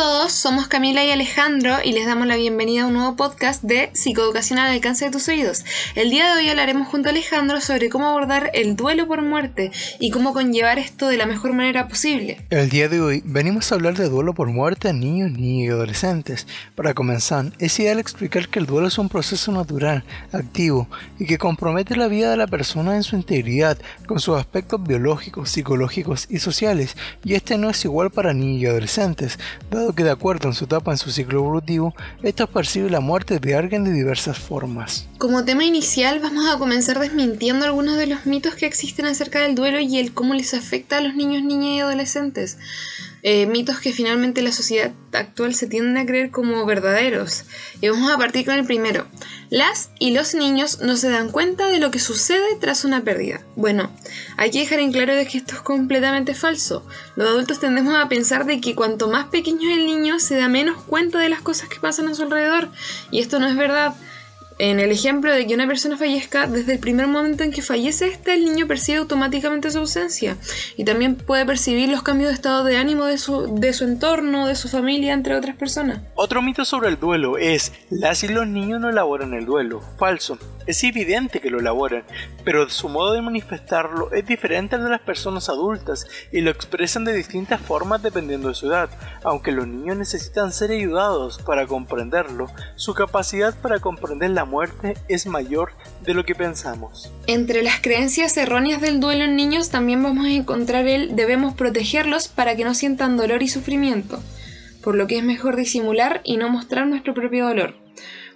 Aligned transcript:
todos, 0.00 0.32
somos 0.32 0.66
Camila 0.66 1.04
y 1.04 1.10
Alejandro 1.10 1.76
y 1.84 1.92
les 1.92 2.06
damos 2.06 2.26
la 2.26 2.36
bienvenida 2.36 2.84
a 2.84 2.86
un 2.86 2.94
nuevo 2.94 3.16
podcast 3.16 3.62
de 3.62 3.90
Psicoeducación 3.92 4.58
al 4.58 4.72
alcance 4.72 5.04
de 5.04 5.10
tus 5.10 5.28
oídos. 5.28 5.62
El 5.94 6.08
día 6.08 6.24
de 6.24 6.40
hoy 6.40 6.48
hablaremos 6.48 6.88
junto 6.88 7.10
a 7.10 7.12
Alejandro 7.12 7.60
sobre 7.60 7.90
cómo 7.90 8.08
abordar 8.08 8.50
el 8.54 8.76
duelo 8.76 9.06
por 9.06 9.20
muerte 9.20 9.72
y 9.98 10.10
cómo 10.10 10.32
conllevar 10.32 10.78
esto 10.78 11.08
de 11.08 11.18
la 11.18 11.26
mejor 11.26 11.52
manera 11.52 11.86
posible. 11.86 12.46
El 12.48 12.70
día 12.70 12.88
de 12.88 12.98
hoy 12.98 13.22
venimos 13.26 13.70
a 13.70 13.74
hablar 13.74 13.94
de 13.94 14.08
duelo 14.08 14.32
por 14.32 14.48
muerte 14.48 14.88
a 14.88 14.94
niños, 14.94 15.32
niñas 15.32 15.66
y 15.66 15.68
adolescentes. 15.68 16.46
Para 16.74 16.94
comenzar, 16.94 17.52
es 17.58 17.78
ideal 17.78 17.98
explicar 17.98 18.48
que 18.48 18.58
el 18.58 18.64
duelo 18.64 18.88
es 18.88 18.96
un 18.96 19.10
proceso 19.10 19.52
natural, 19.52 20.02
activo 20.32 20.88
y 21.18 21.26
que 21.26 21.36
compromete 21.36 21.94
la 21.94 22.08
vida 22.08 22.30
de 22.30 22.38
la 22.38 22.46
persona 22.46 22.96
en 22.96 23.02
su 23.02 23.16
integridad, 23.16 23.76
con 24.06 24.18
sus 24.18 24.38
aspectos 24.38 24.82
biológicos, 24.82 25.50
psicológicos 25.50 26.26
y 26.30 26.38
sociales, 26.38 26.96
y 27.22 27.34
este 27.34 27.58
no 27.58 27.68
es 27.68 27.84
igual 27.84 28.10
para 28.10 28.32
niños 28.32 28.62
y 28.62 28.66
adolescentes 28.66 29.38
dado 29.70 29.89
que 29.94 30.04
de 30.04 30.10
acuerdo 30.10 30.48
en 30.48 30.54
su 30.54 30.64
etapa 30.64 30.90
en 30.90 30.98
su 30.98 31.10
ciclo 31.10 31.40
evolutivo, 31.40 31.94
estos 32.22 32.48
perciben 32.48 32.92
la 32.92 33.00
muerte 33.00 33.38
de 33.38 33.54
alguien 33.54 33.84
de 33.84 33.92
diversas 33.92 34.38
formas. 34.38 35.06
Como 35.18 35.44
tema 35.44 35.64
inicial 35.64 36.20
vamos 36.20 36.46
a 36.48 36.58
comenzar 36.58 36.98
desmintiendo 36.98 37.64
algunos 37.64 37.96
de 37.96 38.06
los 38.06 38.26
mitos 38.26 38.54
que 38.54 38.66
existen 38.66 39.06
acerca 39.06 39.40
del 39.40 39.54
duelo 39.54 39.80
y 39.80 39.98
el 39.98 40.12
cómo 40.12 40.34
les 40.34 40.54
afecta 40.54 40.98
a 40.98 41.00
los 41.00 41.14
niños, 41.14 41.42
niñas 41.42 41.76
y 41.76 41.80
adolescentes. 41.80 42.58
Eh, 43.22 43.46
mitos 43.46 43.80
que 43.80 43.92
finalmente 43.92 44.42
la 44.42 44.52
sociedad 44.52 44.92
actual 45.12 45.54
se 45.54 45.66
tiende 45.66 46.00
a 46.00 46.06
creer 46.06 46.30
como 46.30 46.64
verdaderos. 46.64 47.44
Y 47.80 47.88
vamos 47.88 48.10
a 48.10 48.18
partir 48.18 48.46
con 48.46 48.54
el 48.54 48.64
primero. 48.64 49.06
Las 49.50 49.90
y 49.98 50.12
los 50.12 50.34
niños 50.34 50.80
no 50.80 50.96
se 50.96 51.10
dan 51.10 51.30
cuenta 51.30 51.66
de 51.66 51.80
lo 51.80 51.90
que 51.90 51.98
sucede 51.98 52.56
tras 52.60 52.84
una 52.84 53.02
pérdida. 53.02 53.40
Bueno, 53.56 53.90
hay 54.36 54.50
que 54.50 54.60
dejar 54.60 54.78
en 54.78 54.92
claro 54.92 55.14
de 55.14 55.26
que 55.26 55.38
esto 55.38 55.56
es 55.56 55.60
completamente 55.60 56.34
falso. 56.34 56.86
Los 57.16 57.28
adultos 57.28 57.60
tendemos 57.60 57.94
a 57.94 58.08
pensar 58.08 58.46
de 58.46 58.60
que 58.60 58.74
cuanto 58.74 59.08
más 59.08 59.26
pequeño 59.26 59.68
es 59.68 59.78
el 59.78 59.86
niño, 59.86 60.20
se 60.20 60.36
da 60.36 60.48
menos 60.48 60.82
cuenta 60.84 61.18
de 61.18 61.28
las 61.28 61.42
cosas 61.42 61.68
que 61.68 61.80
pasan 61.80 62.08
a 62.08 62.14
su 62.14 62.22
alrededor. 62.22 62.70
Y 63.10 63.20
esto 63.20 63.40
no 63.40 63.48
es 63.48 63.56
verdad. 63.56 63.94
En 64.62 64.78
el 64.78 64.90
ejemplo 64.90 65.32
de 65.32 65.46
que 65.46 65.54
una 65.54 65.66
persona 65.66 65.96
fallezca, 65.96 66.46
desde 66.46 66.74
el 66.74 66.80
primer 66.80 67.06
momento 67.06 67.42
en 67.42 67.50
que 67.50 67.62
fallece 67.62 68.08
este, 68.08 68.36
niño 68.36 68.66
percibe 68.66 68.98
automáticamente 68.98 69.70
su 69.70 69.78
ausencia 69.78 70.36
y 70.76 70.84
también 70.84 71.16
puede 71.16 71.46
percibir 71.46 71.88
los 71.88 72.02
cambios 72.02 72.28
de 72.28 72.34
estado 72.34 72.62
de 72.64 72.76
ánimo 72.76 73.06
de 73.06 73.16
su, 73.16 73.54
de 73.54 73.72
su 73.72 73.84
entorno, 73.84 74.46
de 74.46 74.54
su 74.56 74.68
familia, 74.68 75.14
entre 75.14 75.34
otras 75.34 75.56
personas. 75.56 76.00
Otro 76.14 76.42
mito 76.42 76.66
sobre 76.66 76.90
el 76.90 77.00
duelo 77.00 77.38
es, 77.38 77.72
las 77.88 78.22
y 78.22 78.28
los 78.28 78.46
niños 78.46 78.82
no 78.82 78.90
elaboran 78.90 79.32
el 79.32 79.46
duelo. 79.46 79.80
Falso. 79.98 80.36
Es 80.70 80.84
evidente 80.84 81.40
que 81.40 81.50
lo 81.50 81.58
elaboran, 81.58 82.04
pero 82.44 82.70
su 82.70 82.88
modo 82.88 83.14
de 83.14 83.22
manifestarlo 83.22 84.12
es 84.12 84.24
diferente 84.24 84.76
al 84.76 84.84
de 84.84 84.90
las 84.90 85.00
personas 85.00 85.48
adultas 85.48 86.06
y 86.30 86.42
lo 86.42 86.52
expresan 86.52 87.04
de 87.04 87.12
distintas 87.12 87.60
formas 87.60 88.04
dependiendo 88.04 88.46
de 88.46 88.54
su 88.54 88.68
edad. 88.68 88.88
Aunque 89.24 89.50
los 89.50 89.66
niños 89.66 89.96
necesitan 89.96 90.52
ser 90.52 90.70
ayudados 90.70 91.38
para 91.38 91.66
comprenderlo, 91.66 92.46
su 92.76 92.94
capacidad 92.94 93.52
para 93.60 93.80
comprender 93.80 94.30
la 94.30 94.44
muerte 94.44 94.94
es 95.08 95.26
mayor 95.26 95.72
de 96.02 96.14
lo 96.14 96.24
que 96.24 96.36
pensamos. 96.36 97.12
Entre 97.26 97.64
las 97.64 97.80
creencias 97.80 98.36
erróneas 98.36 98.80
del 98.80 99.00
duelo 99.00 99.24
en 99.24 99.34
niños 99.34 99.70
también 99.70 100.00
vamos 100.00 100.26
a 100.26 100.30
encontrar 100.30 100.86
el 100.86 101.16
debemos 101.16 101.54
protegerlos 101.54 102.28
para 102.28 102.54
que 102.54 102.62
no 102.64 102.74
sientan 102.74 103.16
dolor 103.16 103.42
y 103.42 103.48
sufrimiento, 103.48 104.22
por 104.84 104.94
lo 104.94 105.08
que 105.08 105.18
es 105.18 105.24
mejor 105.24 105.56
disimular 105.56 106.20
y 106.22 106.36
no 106.36 106.48
mostrar 106.48 106.86
nuestro 106.86 107.12
propio 107.12 107.48
dolor. 107.48 107.74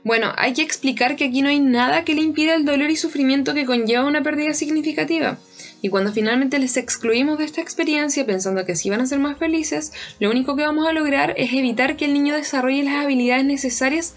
Bueno, 0.04 0.34
hay 0.36 0.52
que 0.52 0.60
explicar 0.60 1.16
que 1.16 1.24
aquí 1.24 1.40
no 1.40 1.48
hay 1.48 1.60
nada 1.60 2.04
que 2.04 2.14
le 2.14 2.20
impida 2.20 2.54
el 2.54 2.66
dolor 2.66 2.90
y 2.90 2.96
sufrimiento 2.96 3.54
que 3.54 3.64
conlleva 3.64 4.04
una 4.04 4.22
pérdida 4.22 4.52
significativa. 4.52 5.38
Y 5.80 5.88
cuando 5.88 6.12
finalmente 6.12 6.58
les 6.58 6.76
excluimos 6.76 7.38
de 7.38 7.46
esta 7.46 7.62
experiencia 7.62 8.26
pensando 8.26 8.66
que 8.66 8.72
así 8.72 8.90
van 8.90 9.00
a 9.00 9.06
ser 9.06 9.18
más 9.18 9.38
felices, 9.38 9.92
lo 10.20 10.30
único 10.30 10.56
que 10.56 10.62
vamos 10.62 10.86
a 10.86 10.92
lograr 10.92 11.32
es 11.38 11.54
evitar 11.54 11.96
que 11.96 12.04
el 12.04 12.12
niño 12.12 12.34
desarrolle 12.34 12.82
las 12.82 13.02
habilidades 13.02 13.46
necesarias 13.46 14.14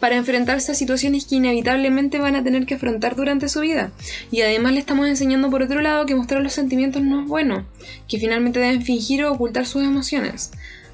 para 0.00 0.16
enfrentarse 0.16 0.72
a 0.72 0.74
situaciones 0.74 1.26
que 1.26 1.36
inevitablemente 1.36 2.18
van 2.18 2.36
a 2.36 2.42
tener 2.42 2.64
que 2.64 2.74
afrontar 2.74 3.14
durante 3.14 3.50
su 3.50 3.60
vida. 3.60 3.92
Y 4.30 4.40
además 4.40 4.72
le 4.72 4.80
estamos 4.80 5.06
enseñando 5.06 5.50
por 5.50 5.62
otro 5.62 5.82
lado 5.82 6.06
que 6.06 6.16
mostrar 6.16 6.42
los 6.42 6.54
sentimientos 6.54 7.02
no 7.02 7.20
es 7.20 7.28
bueno, 7.28 7.66
que 8.08 8.18
finalmente 8.18 8.58
deben 8.58 8.80
fingir 8.80 9.22
o 9.24 9.32
ocultar 9.32 9.66
sus 9.66 9.82
emociones. 9.82 10.50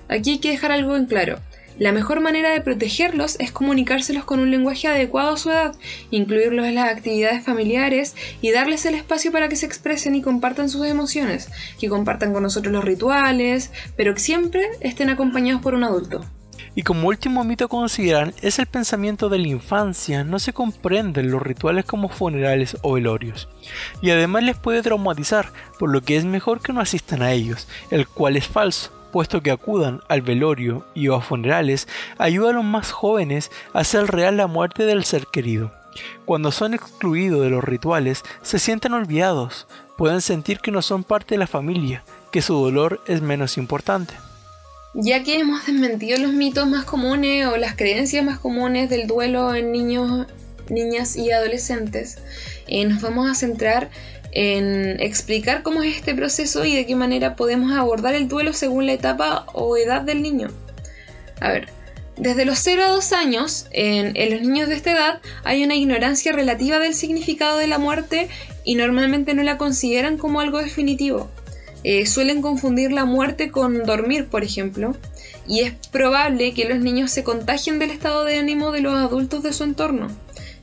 Aquí 0.09 0.31
hay 0.31 0.39
que 0.39 0.51
dejar 0.51 0.73
algo 0.73 0.97
en 0.97 1.07
claro. 1.07 1.39
La 1.79 1.93
mejor 1.93 2.21
manera 2.21 2.51
de 2.51 2.61
protegerlos 2.61 3.37
es 3.41 3.51
comunicárselos 3.51 4.25
con 4.25 4.41
un 4.41 4.51
lenguaje 4.51 4.89
adecuado 4.89 5.35
a 5.35 5.37
su 5.39 5.51
edad, 5.51 5.75
incluirlos 6.11 6.67
en 6.67 6.75
las 6.75 6.91
actividades 6.91 7.45
familiares 7.45 8.15
y 8.41 8.51
darles 8.51 8.85
el 8.85 8.95
espacio 8.95 9.33
para 9.33 9.49
que 9.49 9.57
se 9.57 9.67
expresen 9.67 10.15
y 10.15 10.23
compartan 10.23 10.69
sus 10.69 10.87
emociones, 10.87 11.51
que 11.81 11.89
compartan 11.89 12.33
con 12.33 12.43
nosotros 12.43 12.73
los 12.73 12.85
rituales, 12.85 13.71
pero 13.97 14.15
que 14.15 14.21
siempre 14.21 14.63
estén 14.81 15.09
acompañados 15.09 15.63
por 15.63 15.75
un 15.75 15.85
adulto. 15.85 16.25
Y 16.75 16.83
como 16.83 17.09
último 17.09 17.45
mito 17.45 17.67
a 17.67 17.69
considerar 17.69 18.33
es 18.41 18.59
el 18.59 18.67
pensamiento 18.67 19.29
de 19.29 19.39
la 19.39 19.49
infancia, 19.49 20.25
no 20.25 20.39
se 20.39 20.53
comprenden 20.53 21.31
los 21.31 21.43
rituales 21.43 21.85
como 21.85 22.09
funerales 22.09 22.77
o 22.83 22.95
velorios. 22.95 23.49
Y 24.01 24.11
además 24.11 24.43
les 24.43 24.57
puede 24.57 24.83
traumatizar, 24.83 25.53
por 25.79 25.91
lo 25.91 26.01
que 26.03 26.17
es 26.17 26.25
mejor 26.25 26.61
que 26.61 26.73
no 26.73 26.81
asistan 26.81 27.23
a 27.23 27.33
ellos, 27.33 27.69
el 27.91 28.07
cual 28.07 28.37
es 28.37 28.47
falso 28.47 29.02
puesto 29.13 29.43
que 29.43 29.53
acudan 29.53 30.01
al 30.09 30.23
velorio 30.23 30.85
y 30.95 31.07
a 31.09 31.21
funerales, 31.21 31.87
ayuda 32.19 32.51
a 32.51 32.55
los 32.55 32.65
más 32.65 32.91
jóvenes 32.91 33.53
a 33.73 33.81
hacer 33.81 34.07
real 34.07 34.37
la 34.37 34.49
muerte 34.49 34.85
del 34.85 35.05
ser 35.05 35.29
querido. 35.29 35.71
Cuando 36.25 36.51
son 36.51 36.75
excluidos 36.75 37.43
de 37.43 37.51
los 37.51 37.63
rituales, 37.63 38.23
se 38.43 38.59
sienten 38.59 38.95
olvidados, 38.95 39.69
pueden 39.97 40.21
sentir 40.21 40.59
que 40.59 40.71
no 40.71 40.83
son 40.83 41.05
parte 41.05 41.35
de 41.35 41.39
la 41.39 41.47
familia, 41.47 42.03
que 42.33 42.43
su 42.43 42.55
dolor 42.55 43.01
es 43.07 43.23
menos 43.23 43.59
importante. 43.59 44.15
Ya 44.95 45.23
que 45.23 45.39
hemos 45.39 45.67
desmentido 45.67 46.19
los 46.19 46.33
mitos 46.33 46.69
más 46.69 46.85
comunes 46.85 47.47
o 47.47 47.57
las 47.57 47.77
creencias 47.77 48.25
más 48.25 48.39
comunes 48.39 48.91
del 48.91 49.07
duelo 49.07 49.55
en 49.55 49.73
niños, 49.73 50.27
niñas 50.69 51.17
y 51.17 51.31
adolescentes, 51.31 52.19
eh, 52.67 52.85
nos 52.85 53.01
vamos 53.01 53.31
a 53.31 53.35
centrar 53.35 53.91
en 54.33 55.01
explicar 55.01 55.63
cómo 55.63 55.83
es 55.83 55.97
este 55.97 56.15
proceso 56.15 56.65
y 56.65 56.75
de 56.75 56.87
qué 56.87 56.97
manera 56.97 57.37
podemos 57.37 57.73
abordar 57.73 58.15
el 58.15 58.29
duelo 58.29 58.53
según 58.53 58.87
la 58.87 58.93
etapa 58.93 59.47
o 59.53 59.77
edad 59.77 60.03
del 60.03 60.23
niño. 60.23 60.49
A 61.41 61.51
ver, 61.51 61.69
desde 62.17 62.45
los 62.45 62.59
0 62.59 62.85
a 62.85 62.89
2 62.89 63.13
años, 63.13 63.67
en, 63.71 64.15
los 64.31 64.43
niños 64.43 64.69
de 64.69 64.75
esta 64.75 64.93
edad 64.93 65.21
hay 65.45 65.65
una 65.65 65.75
ignorancia 65.75 66.33
relativa 66.33 66.79
del 66.79 66.95
significado 66.95 67.59
de 67.59 67.67
la 67.67 67.79
muerte 67.79 68.29
y 68.65 68.75
normalmente 68.75 69.35
no 69.35 69.43
la 69.43 69.59
consideran 69.59 70.19
como 70.19 70.41
algo 70.41 70.59
definitivo. 70.59 71.31
Eh, 71.85 72.07
suelen 72.07 72.43
confundir 72.43 72.93
la 72.93 73.05
muerte 73.05 73.51
con 73.51 73.85
dormir, 73.85 74.29
por 74.29 74.45
ejemplo, 74.45 74.95
y 75.49 75.61
es 75.61 75.75
probable 75.91 76.55
que 76.55 76.69
los 76.69 76.79
niños 76.79 77.11
se 77.11 77.25
contagien 77.25 77.79
del 77.79 77.91
estado 77.91 78.25
de 78.25 78.39
ánimo 78.39 78.71
de 78.71 78.83
los 78.83 78.95
adultos 78.95 79.43
de 79.43 79.53
su 79.53 79.65
entorno. 79.65 80.09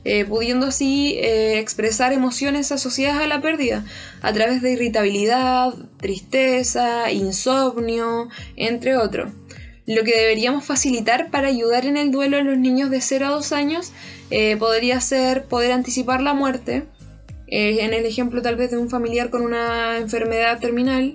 Eh, 0.02 0.24
pudiendo 0.24 0.66
así 0.66 1.18
eh, 1.18 1.58
expresar 1.58 2.14
emociones 2.14 2.72
asociadas 2.72 3.22
a 3.22 3.26
la 3.26 3.42
pérdida 3.42 3.84
a 4.22 4.32
través 4.32 4.62
de 4.62 4.72
irritabilidad, 4.72 5.74
tristeza, 5.98 7.12
insomnio, 7.12 8.30
entre 8.56 8.96
otros. 8.96 9.30
Lo 9.86 10.02
que 10.02 10.16
deberíamos 10.16 10.64
facilitar 10.64 11.30
para 11.30 11.48
ayudar 11.48 11.84
en 11.84 11.98
el 11.98 12.12
duelo 12.12 12.38
a 12.38 12.42
los 12.42 12.56
niños 12.56 12.88
de 12.90 13.02
0 13.02 13.26
a 13.26 13.30
2 13.30 13.52
años 13.52 13.92
eh, 14.30 14.56
podría 14.56 15.00
ser 15.00 15.44
poder 15.44 15.72
anticipar 15.72 16.22
la 16.22 16.32
muerte, 16.32 16.84
en 17.52 17.92
el 17.92 18.06
ejemplo 18.06 18.42
tal 18.42 18.54
vez 18.54 18.70
de 18.70 18.78
un 18.78 18.88
familiar 18.88 19.28
con 19.28 19.42
una 19.42 19.98
enfermedad 19.98 20.60
terminal, 20.60 21.14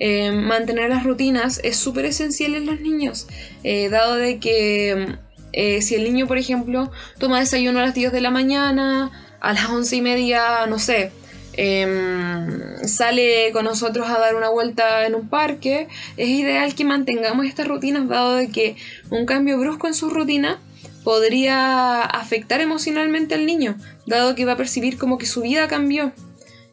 mantener 0.00 0.90
las 0.90 1.04
rutinas 1.04 1.60
es 1.62 1.76
súper 1.76 2.04
esencial 2.06 2.56
en 2.56 2.66
los 2.66 2.80
niños, 2.80 3.28
dado 3.62 4.16
de 4.16 4.40
que 4.40 5.18
eh, 5.52 5.82
si 5.82 5.94
el 5.94 6.04
niño, 6.04 6.26
por 6.26 6.38
ejemplo, 6.38 6.90
toma 7.18 7.40
desayuno 7.40 7.78
a 7.78 7.82
las 7.82 7.94
10 7.94 8.12
de 8.12 8.20
la 8.20 8.30
mañana, 8.30 9.10
a 9.40 9.52
las 9.52 9.68
11 9.68 9.96
y 9.96 10.00
media, 10.00 10.66
no 10.66 10.78
sé, 10.78 11.10
em, 11.54 12.86
sale 12.86 13.50
con 13.52 13.64
nosotros 13.64 14.08
a 14.08 14.18
dar 14.18 14.36
una 14.36 14.48
vuelta 14.48 15.06
en 15.06 15.14
un 15.14 15.28
parque, 15.28 15.88
es 16.16 16.28
ideal 16.28 16.74
que 16.74 16.84
mantengamos 16.84 17.46
estas 17.46 17.66
rutinas, 17.66 18.08
dado 18.08 18.36
de 18.36 18.50
que 18.50 18.76
un 19.10 19.26
cambio 19.26 19.58
brusco 19.58 19.86
en 19.86 19.94
su 19.94 20.10
rutina 20.10 20.60
podría 21.04 22.02
afectar 22.02 22.60
emocionalmente 22.60 23.34
al 23.34 23.46
niño, 23.46 23.76
dado 24.06 24.34
que 24.34 24.44
va 24.44 24.52
a 24.52 24.56
percibir 24.56 24.98
como 24.98 25.18
que 25.18 25.26
su 25.26 25.42
vida 25.42 25.68
cambió. 25.68 26.12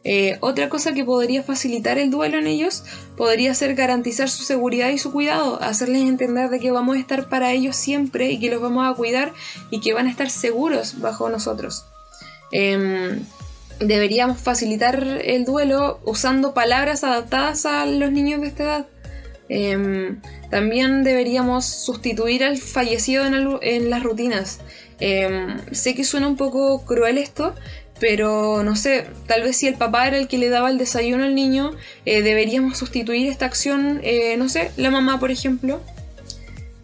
Eh, 0.08 0.38
otra 0.38 0.68
cosa 0.68 0.94
que 0.94 1.04
podría 1.04 1.42
facilitar 1.42 1.98
el 1.98 2.12
duelo 2.12 2.38
en 2.38 2.46
ellos 2.46 2.84
podría 3.16 3.52
ser 3.54 3.74
garantizar 3.74 4.30
su 4.30 4.44
seguridad 4.44 4.90
y 4.90 4.98
su 4.98 5.10
cuidado, 5.10 5.60
hacerles 5.60 6.02
entender 6.02 6.48
de 6.48 6.60
que 6.60 6.70
vamos 6.70 6.96
a 6.96 7.00
estar 7.00 7.28
para 7.28 7.50
ellos 7.50 7.74
siempre 7.74 8.30
y 8.30 8.38
que 8.38 8.48
los 8.48 8.62
vamos 8.62 8.88
a 8.88 8.94
cuidar 8.94 9.32
y 9.68 9.80
que 9.80 9.94
van 9.94 10.06
a 10.06 10.10
estar 10.10 10.30
seguros 10.30 11.00
bajo 11.00 11.28
nosotros. 11.28 11.86
Em, 12.52 13.24
deberíamos 13.80 14.38
facilitar 14.38 15.02
el 15.24 15.44
duelo 15.44 15.98
usando 16.04 16.54
palabras 16.54 17.02
adaptadas 17.02 17.66
a 17.66 17.84
los 17.84 18.12
niños 18.12 18.40
de 18.42 18.46
esta 18.46 18.62
edad. 18.62 18.86
Em, 19.48 20.20
también 20.50 21.02
deberíamos 21.02 21.64
sustituir 21.64 22.44
al 22.44 22.58
fallecido 22.58 23.24
en, 23.60 23.90
las 23.90 24.02
rutinas. 24.04 24.60
Em, 25.00 25.58
sé 25.72 25.96
que 25.96 26.04
suena 26.04 26.28
un 26.28 26.36
poco 26.36 26.84
cruel 26.84 27.18
esto, 27.18 27.54
pero 28.00 28.62
no 28.62 28.76
sé, 28.76 29.06
tal 29.26 29.42
vez 29.42 29.56
si 29.56 29.66
el 29.66 29.74
papá 29.74 30.06
era 30.06 30.18
el 30.18 30.28
que 30.28 30.38
le 30.38 30.48
daba 30.48 30.70
el 30.70 30.78
desayuno 30.78 31.24
al 31.24 31.34
niño, 31.34 31.72
eh, 32.04 32.22
deberíamos 32.22 32.78
sustituir 32.78 33.28
esta 33.28 33.46
acción, 33.46 34.00
eh, 34.02 34.36
no 34.36 34.48
sé, 34.48 34.70
la 34.76 34.90
mamá 34.90 35.18
por 35.18 35.30
ejemplo. 35.30 35.80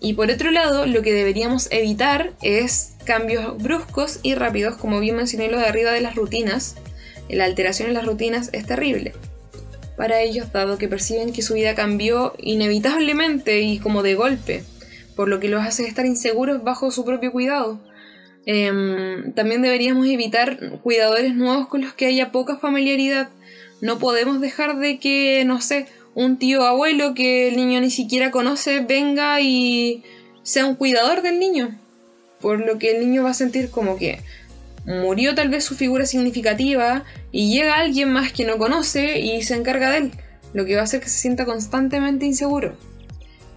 Y 0.00 0.14
por 0.14 0.30
otro 0.30 0.50
lado, 0.50 0.86
lo 0.86 1.02
que 1.02 1.12
deberíamos 1.12 1.68
evitar 1.70 2.32
es 2.42 2.94
cambios 3.04 3.56
bruscos 3.62 4.18
y 4.22 4.34
rápidos, 4.34 4.76
como 4.76 4.98
bien 4.98 5.16
mencioné 5.16 5.48
lo 5.48 5.58
de 5.58 5.66
arriba 5.66 5.92
de 5.92 6.00
las 6.00 6.16
rutinas. 6.16 6.76
La 7.28 7.44
alteración 7.44 7.88
en 7.88 7.94
las 7.94 8.04
rutinas 8.04 8.50
es 8.52 8.66
terrible 8.66 9.12
para 9.96 10.20
ellos, 10.20 10.52
dado 10.52 10.78
que 10.78 10.88
perciben 10.88 11.32
que 11.32 11.42
su 11.42 11.54
vida 11.54 11.74
cambió 11.74 12.34
inevitablemente 12.38 13.60
y 13.60 13.78
como 13.78 14.02
de 14.02 14.14
golpe, 14.14 14.64
por 15.14 15.28
lo 15.28 15.40
que 15.40 15.48
los 15.48 15.62
hace 15.64 15.86
estar 15.86 16.06
inseguros 16.06 16.64
bajo 16.64 16.90
su 16.90 17.04
propio 17.04 17.32
cuidado. 17.32 17.78
Em, 18.44 19.32
también 19.34 19.62
deberíamos 19.62 20.06
evitar 20.06 20.58
cuidadores 20.82 21.34
nuevos 21.34 21.68
con 21.68 21.80
los 21.80 21.92
que 21.94 22.06
haya 22.06 22.32
poca 22.32 22.56
familiaridad. 22.56 23.28
No 23.80 23.98
podemos 23.98 24.40
dejar 24.40 24.78
de 24.78 24.98
que, 24.98 25.44
no 25.46 25.60
sé, 25.60 25.86
un 26.14 26.38
tío 26.38 26.64
abuelo 26.64 27.14
que 27.14 27.48
el 27.48 27.56
niño 27.56 27.80
ni 27.80 27.90
siquiera 27.90 28.30
conoce 28.30 28.80
venga 28.80 29.40
y 29.40 30.02
sea 30.42 30.66
un 30.66 30.74
cuidador 30.74 31.22
del 31.22 31.38
niño. 31.38 31.78
Por 32.40 32.60
lo 32.60 32.78
que 32.78 32.96
el 32.96 33.00
niño 33.00 33.22
va 33.22 33.30
a 33.30 33.34
sentir 33.34 33.70
como 33.70 33.96
que 33.96 34.20
murió 34.84 35.34
tal 35.34 35.48
vez 35.48 35.64
su 35.64 35.76
figura 35.76 36.06
significativa 36.06 37.04
y 37.30 37.52
llega 37.52 37.76
alguien 37.76 38.12
más 38.12 38.32
que 38.32 38.44
no 38.44 38.58
conoce 38.58 39.20
y 39.20 39.42
se 39.42 39.54
encarga 39.54 39.90
de 39.90 39.98
él, 39.98 40.10
lo 40.54 40.64
que 40.64 40.74
va 40.74 40.80
a 40.80 40.84
hacer 40.84 41.00
que 41.00 41.08
se 41.08 41.18
sienta 41.18 41.44
constantemente 41.44 42.26
inseguro. 42.26 42.76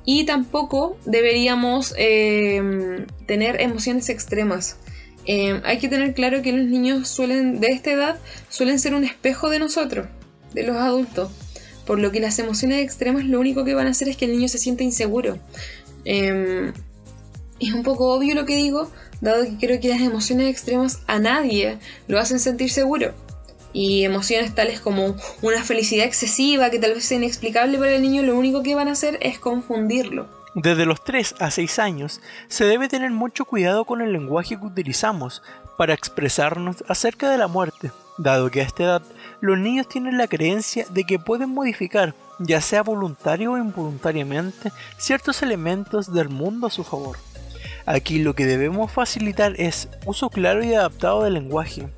Y 0.05 0.25
tampoco 0.25 0.97
deberíamos 1.05 1.93
em, 1.97 3.07
tener 3.25 3.59
emociones 3.59 4.09
extremas. 4.09 4.77
Em, 5.25 5.61
hay 5.65 5.79
que 5.79 5.89
tener 5.89 6.13
claro 6.13 6.41
que 6.43 6.51
los 6.51 6.65
niños 6.67 7.07
suelen, 7.07 7.59
de 7.59 7.69
esta 7.69 7.91
edad 7.91 8.19
suelen 8.49 8.79
ser 8.79 8.93
un 8.93 9.03
espejo 9.03 9.49
de 9.49 9.59
nosotros, 9.59 10.07
de 10.53 10.63
los 10.63 10.77
adultos. 10.77 11.31
Por 11.85 11.99
lo 11.99 12.11
que 12.11 12.19
las 12.19 12.37
emociones 12.39 12.83
extremas 12.83 13.25
lo 13.25 13.39
único 13.39 13.63
que 13.65 13.73
van 13.73 13.87
a 13.87 13.91
hacer 13.91 14.09
es 14.09 14.17
que 14.17 14.25
el 14.25 14.31
niño 14.31 14.47
se 14.47 14.59
sienta 14.59 14.83
inseguro. 14.83 15.39
Em, 16.03 16.71
es 17.59 17.73
un 17.73 17.83
poco 17.83 18.13
obvio 18.13 18.35
lo 18.35 18.45
que 18.45 18.55
digo, 18.55 18.91
dado 19.21 19.43
que 19.43 19.57
creo 19.57 19.79
que 19.79 19.89
las 19.89 20.01
emociones 20.01 20.49
extremas 20.49 20.99
a 21.07 21.19
nadie 21.19 21.77
lo 22.07 22.19
hacen 22.19 22.39
sentir 22.39 22.69
seguro. 22.69 23.13
Y 23.75 24.05
emociones 24.05 24.55
tales 24.55 24.79
como 24.79 25.17
una 25.41 25.61
felicidad 25.61 26.05
excesiva 26.05 26.69
que 26.69 26.79
tal 26.79 26.93
vez 26.93 27.03
sea 27.03 27.17
inexplicable 27.17 27.77
para 27.77 27.93
el 27.93 28.01
niño, 28.01 28.23
lo 28.23 28.37
único 28.37 28.63
que 28.63 28.73
van 28.73 28.87
a 28.87 28.93
hacer 28.93 29.17
es 29.21 29.37
confundirlo. 29.37 30.29
Desde 30.53 30.85
los 30.85 31.03
3 31.03 31.35
a 31.39 31.51
6 31.51 31.79
años 31.79 32.21
se 32.47 32.63
debe 32.63 32.87
tener 32.87 33.11
mucho 33.11 33.43
cuidado 33.43 33.83
con 33.83 34.01
el 34.01 34.13
lenguaje 34.13 34.57
que 34.57 34.65
utilizamos 34.65 35.43
para 35.77 35.93
expresarnos 35.93 36.85
acerca 36.87 37.29
de 37.29 37.37
la 37.37 37.49
muerte, 37.49 37.91
dado 38.17 38.49
que 38.49 38.61
a 38.61 38.63
esta 38.63 38.83
edad 38.83 39.01
los 39.41 39.57
niños 39.57 39.89
tienen 39.89 40.17
la 40.17 40.29
creencia 40.29 40.85
de 40.91 41.03
que 41.03 41.19
pueden 41.19 41.49
modificar, 41.49 42.15
ya 42.39 42.61
sea 42.61 42.81
voluntario 42.81 43.51
o 43.51 43.57
involuntariamente, 43.57 44.71
ciertos 44.97 45.43
elementos 45.43 46.13
del 46.13 46.29
mundo 46.29 46.67
a 46.67 46.71
su 46.71 46.85
favor. 46.85 47.17
Aquí 47.85 48.19
lo 48.19 48.35
que 48.35 48.45
debemos 48.45 48.89
facilitar 48.89 49.59
es 49.59 49.89
uso 50.05 50.29
claro 50.29 50.63
y 50.63 50.73
adaptado 50.73 51.23
del 51.23 51.33
lenguaje. 51.33 51.89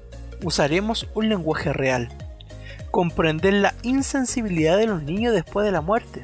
Usaremos 0.44 1.08
un 1.16 1.30
lenguaje 1.30 1.74
real. 1.74 2.10
Comprender 2.92 3.54
la 3.54 3.74
insensibilidad 3.84 4.78
de 4.78 4.88
los 4.88 5.04
niños 5.04 5.34
después 5.34 5.66
de 5.66 5.72
la 5.72 5.82
muerte. 5.82 6.24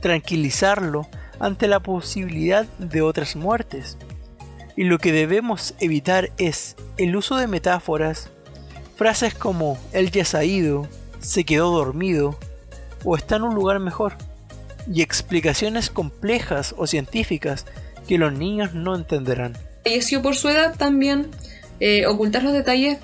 Tranquilizarlo 0.00 1.06
ante 1.38 1.68
la 1.68 1.80
posibilidad 1.80 2.66
de 2.78 3.02
otras 3.02 3.36
muertes. 3.36 3.98
Y 4.76 4.84
lo 4.84 4.98
que 4.98 5.12
debemos 5.12 5.74
evitar 5.80 6.30
es 6.38 6.76
el 6.98 7.16
uso 7.16 7.36
de 7.36 7.46
metáforas, 7.46 8.30
frases 8.96 9.34
como 9.34 9.78
él 9.92 10.10
ya 10.10 10.24
se 10.24 10.36
ha 10.36 10.44
ido, 10.44 10.86
se 11.20 11.44
quedó 11.44 11.70
dormido 11.70 12.38
o 13.04 13.16
está 13.16 13.36
en 13.36 13.42
un 13.42 13.54
lugar 13.54 13.78
mejor, 13.78 14.16
y 14.92 15.02
explicaciones 15.02 15.90
complejas 15.90 16.74
o 16.76 16.86
científicas 16.86 17.66
que 18.06 18.18
los 18.18 18.32
niños 18.32 18.74
no 18.74 18.94
entenderán. 18.94 19.56
Falleció 19.84 20.22
por 20.22 20.36
su 20.36 20.48
edad 20.48 20.76
también. 20.76 21.30
Eh, 21.80 22.06
ocultar 22.06 22.42
los 22.42 22.52
detalles 22.52 22.98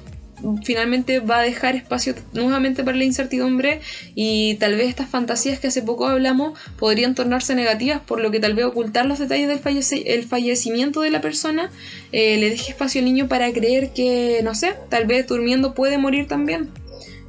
finalmente 0.65 1.21
va 1.21 1.39
a 1.39 1.43
dejar 1.43 1.77
espacio 1.77 2.15
nuevamente 2.33 2.85
para 2.85 2.97
la 2.97 3.05
incertidumbre 3.05 3.81
y 4.15 4.57
tal 4.57 4.77
vez 4.77 4.89
estas 4.89 5.09
fantasías 5.09 5.59
que 5.61 5.69
hace 5.69 5.83
poco 5.83 6.07
hablamos 6.07 6.59
podrían 6.79 7.15
tornarse 7.15 7.55
negativas, 7.55 8.01
por 8.01 8.21
lo 8.21 8.31
que 8.31 8.41
tal 8.41 8.55
vez 8.55 8.65
ocultar 8.65 9.07
los 9.07 9.19
detalles 9.19 9.49
del 9.49 9.61
el 10.07 10.25
fallecimiento 10.25 11.01
de 11.01 11.11
la 11.11 11.21
persona 11.21 11.71
eh, 12.13 12.37
le 12.39 12.51
deje 12.51 12.73
espacio 12.73 13.01
al 13.01 13.05
niño 13.07 13.29
para 13.29 13.53
creer 13.53 13.93
que, 13.93 14.41
no 14.43 14.55
sé, 14.55 14.75
tal 14.89 15.07
vez 15.07 15.27
durmiendo 15.27 15.75
puede 15.75 15.99
morir 15.99 16.27
también. 16.27 16.71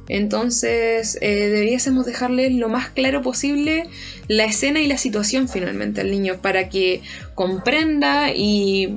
Entonces 0.08 1.16
eh, 1.22 1.48
debiésemos 1.48 2.04
dejarle 2.04 2.50
lo 2.50 2.68
más 2.68 2.90
claro 2.90 3.22
posible 3.22 3.88
la 4.28 4.44
escena 4.44 4.80
y 4.80 4.86
la 4.86 4.98
situación 4.98 5.48
finalmente 5.48 6.02
al 6.02 6.10
niño 6.10 6.42
para 6.42 6.68
que 6.68 7.00
comprenda 7.34 8.30
y, 8.34 8.96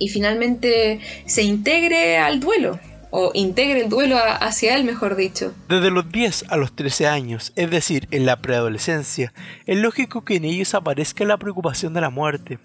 y 0.00 0.08
finalmente 0.08 0.98
se 1.26 1.42
integre 1.42 2.18
al 2.18 2.40
duelo 2.40 2.80
o 3.12 3.30
integre 3.34 3.82
el 3.82 3.90
duelo 3.90 4.16
hacia 4.40 4.74
él, 4.74 4.84
mejor 4.84 5.16
dicho. 5.16 5.52
Desde 5.68 5.90
los 5.90 6.10
10 6.10 6.46
a 6.48 6.56
los 6.56 6.74
13 6.74 7.06
años, 7.06 7.52
es 7.56 7.70
decir, 7.70 8.08
en 8.10 8.24
la 8.24 8.40
preadolescencia, 8.40 9.34
es 9.66 9.76
lógico 9.76 10.24
que 10.24 10.36
en 10.36 10.46
ellos 10.46 10.74
aparezca 10.74 11.24
la 11.26 11.36
preocupación 11.36 11.92
de 11.92 12.00
la 12.00 12.08
muerte. 12.08 12.58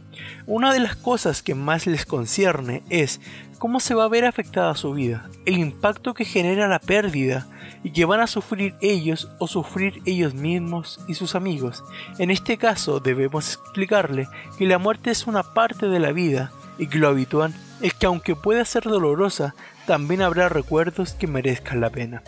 Una 0.45 0.73
de 0.73 0.79
las 0.79 0.95
cosas 0.95 1.43
que 1.43 1.53
más 1.53 1.85
les 1.85 2.05
concierne 2.05 2.81
es 2.89 3.19
cómo 3.59 3.81
se 3.81 3.93
va 3.93 4.05
a 4.05 4.09
ver 4.09 4.23
afectada 4.23 4.73
su 4.75 4.93
vida, 4.93 5.29
el 5.45 5.57
impacto 5.57 6.13
que 6.13 6.23
genera 6.23 6.69
la 6.69 6.79
pérdida 6.79 7.45
y 7.83 7.91
que 7.91 8.05
van 8.05 8.21
a 8.21 8.27
sufrir 8.27 8.73
ellos 8.81 9.29
o 9.39 9.47
sufrir 9.47 10.01
ellos 10.05 10.33
mismos 10.33 11.01
y 11.09 11.15
sus 11.15 11.35
amigos. 11.35 11.83
En 12.19 12.31
este 12.31 12.57
caso 12.57 13.01
debemos 13.01 13.53
explicarle 13.53 14.29
que 14.57 14.65
la 14.65 14.77
muerte 14.77 15.11
es 15.11 15.27
una 15.27 15.43
parte 15.43 15.87
de 15.87 15.99
la 15.99 16.13
vida 16.13 16.53
y 16.77 16.87
que 16.87 16.99
lo 16.99 17.09
habitual 17.09 17.53
es 17.81 17.93
que 17.93 18.05
aunque 18.05 18.35
pueda 18.35 18.65
ser 18.65 18.83
dolorosa, 18.83 19.55
también 19.85 20.21
habrá 20.21 20.49
recuerdos 20.49 21.13
que 21.13 21.27
merezcan 21.27 21.81
la 21.81 21.89
pena. 21.89 22.23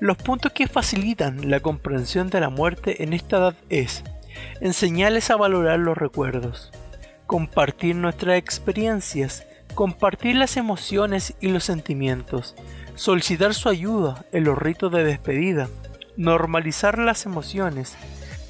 Los 0.00 0.16
puntos 0.16 0.52
que 0.52 0.66
facilitan 0.66 1.50
la 1.50 1.60
comprensión 1.60 2.28
de 2.28 2.40
la 2.40 2.50
muerte 2.50 3.04
en 3.04 3.12
esta 3.12 3.36
edad 3.36 3.54
es 3.68 4.02
enseñarles 4.60 5.30
a 5.30 5.36
valorar 5.36 5.78
los 5.78 5.96
recuerdos, 5.96 6.72
compartir 7.26 7.96
nuestras 7.96 8.36
experiencias, 8.36 9.46
compartir 9.74 10.36
las 10.36 10.56
emociones 10.56 11.34
y 11.40 11.48
los 11.48 11.64
sentimientos, 11.64 12.54
solicitar 12.94 13.54
su 13.54 13.68
ayuda 13.68 14.24
en 14.32 14.44
los 14.44 14.58
ritos 14.58 14.92
de 14.92 15.04
despedida, 15.04 15.68
normalizar 16.16 16.98
las 16.98 17.24
emociones. 17.24 17.96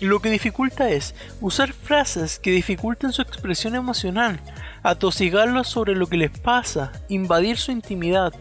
Lo 0.07 0.21
que 0.21 0.31
dificulta 0.31 0.91
es 0.91 1.15
usar 1.41 1.73
frases 1.73 2.39
que 2.39 2.51
dificulten 2.51 3.13
su 3.13 3.23
expresión 3.23 3.75
emocional, 3.75 4.41
atosigarlos 4.83 5.69
sobre 5.69 5.95
lo 5.95 6.07
que 6.07 6.17
les 6.17 6.31
pasa, 6.31 6.93
invadir 7.09 7.57
su 7.57 7.73
intimidad. 7.73 8.33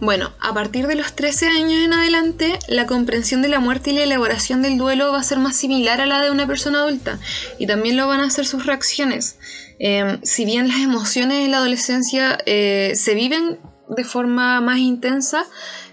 Bueno, 0.00 0.30
a 0.40 0.52
partir 0.52 0.86
de 0.86 0.94
los 0.94 1.14
13 1.14 1.46
años 1.48 1.80
en 1.82 1.94
adelante, 1.94 2.58
la 2.68 2.84
comprensión 2.86 3.40
de 3.40 3.48
la 3.48 3.60
muerte 3.60 3.90
y 3.90 3.94
la 3.94 4.04
elaboración 4.04 4.60
del 4.60 4.76
duelo 4.76 5.10
va 5.10 5.20
a 5.20 5.24
ser 5.24 5.38
más 5.38 5.56
similar 5.56 6.02
a 6.02 6.06
la 6.06 6.22
de 6.22 6.30
una 6.30 6.46
persona 6.46 6.80
adulta, 6.80 7.18
y 7.58 7.66
también 7.66 7.96
lo 7.96 8.06
van 8.06 8.20
a 8.20 8.26
hacer 8.26 8.44
sus 8.44 8.66
reacciones. 8.66 9.38
Em, 9.78 10.20
si 10.22 10.44
bien 10.44 10.68
las 10.68 10.78
emociones 10.78 11.44
en 11.44 11.50
la 11.50 11.58
adolescencia 11.58 12.38
eh, 12.44 12.92
se 12.94 13.14
viven 13.14 13.58
de 13.88 14.04
forma 14.04 14.60
más 14.60 14.78
intensa, 14.78 15.46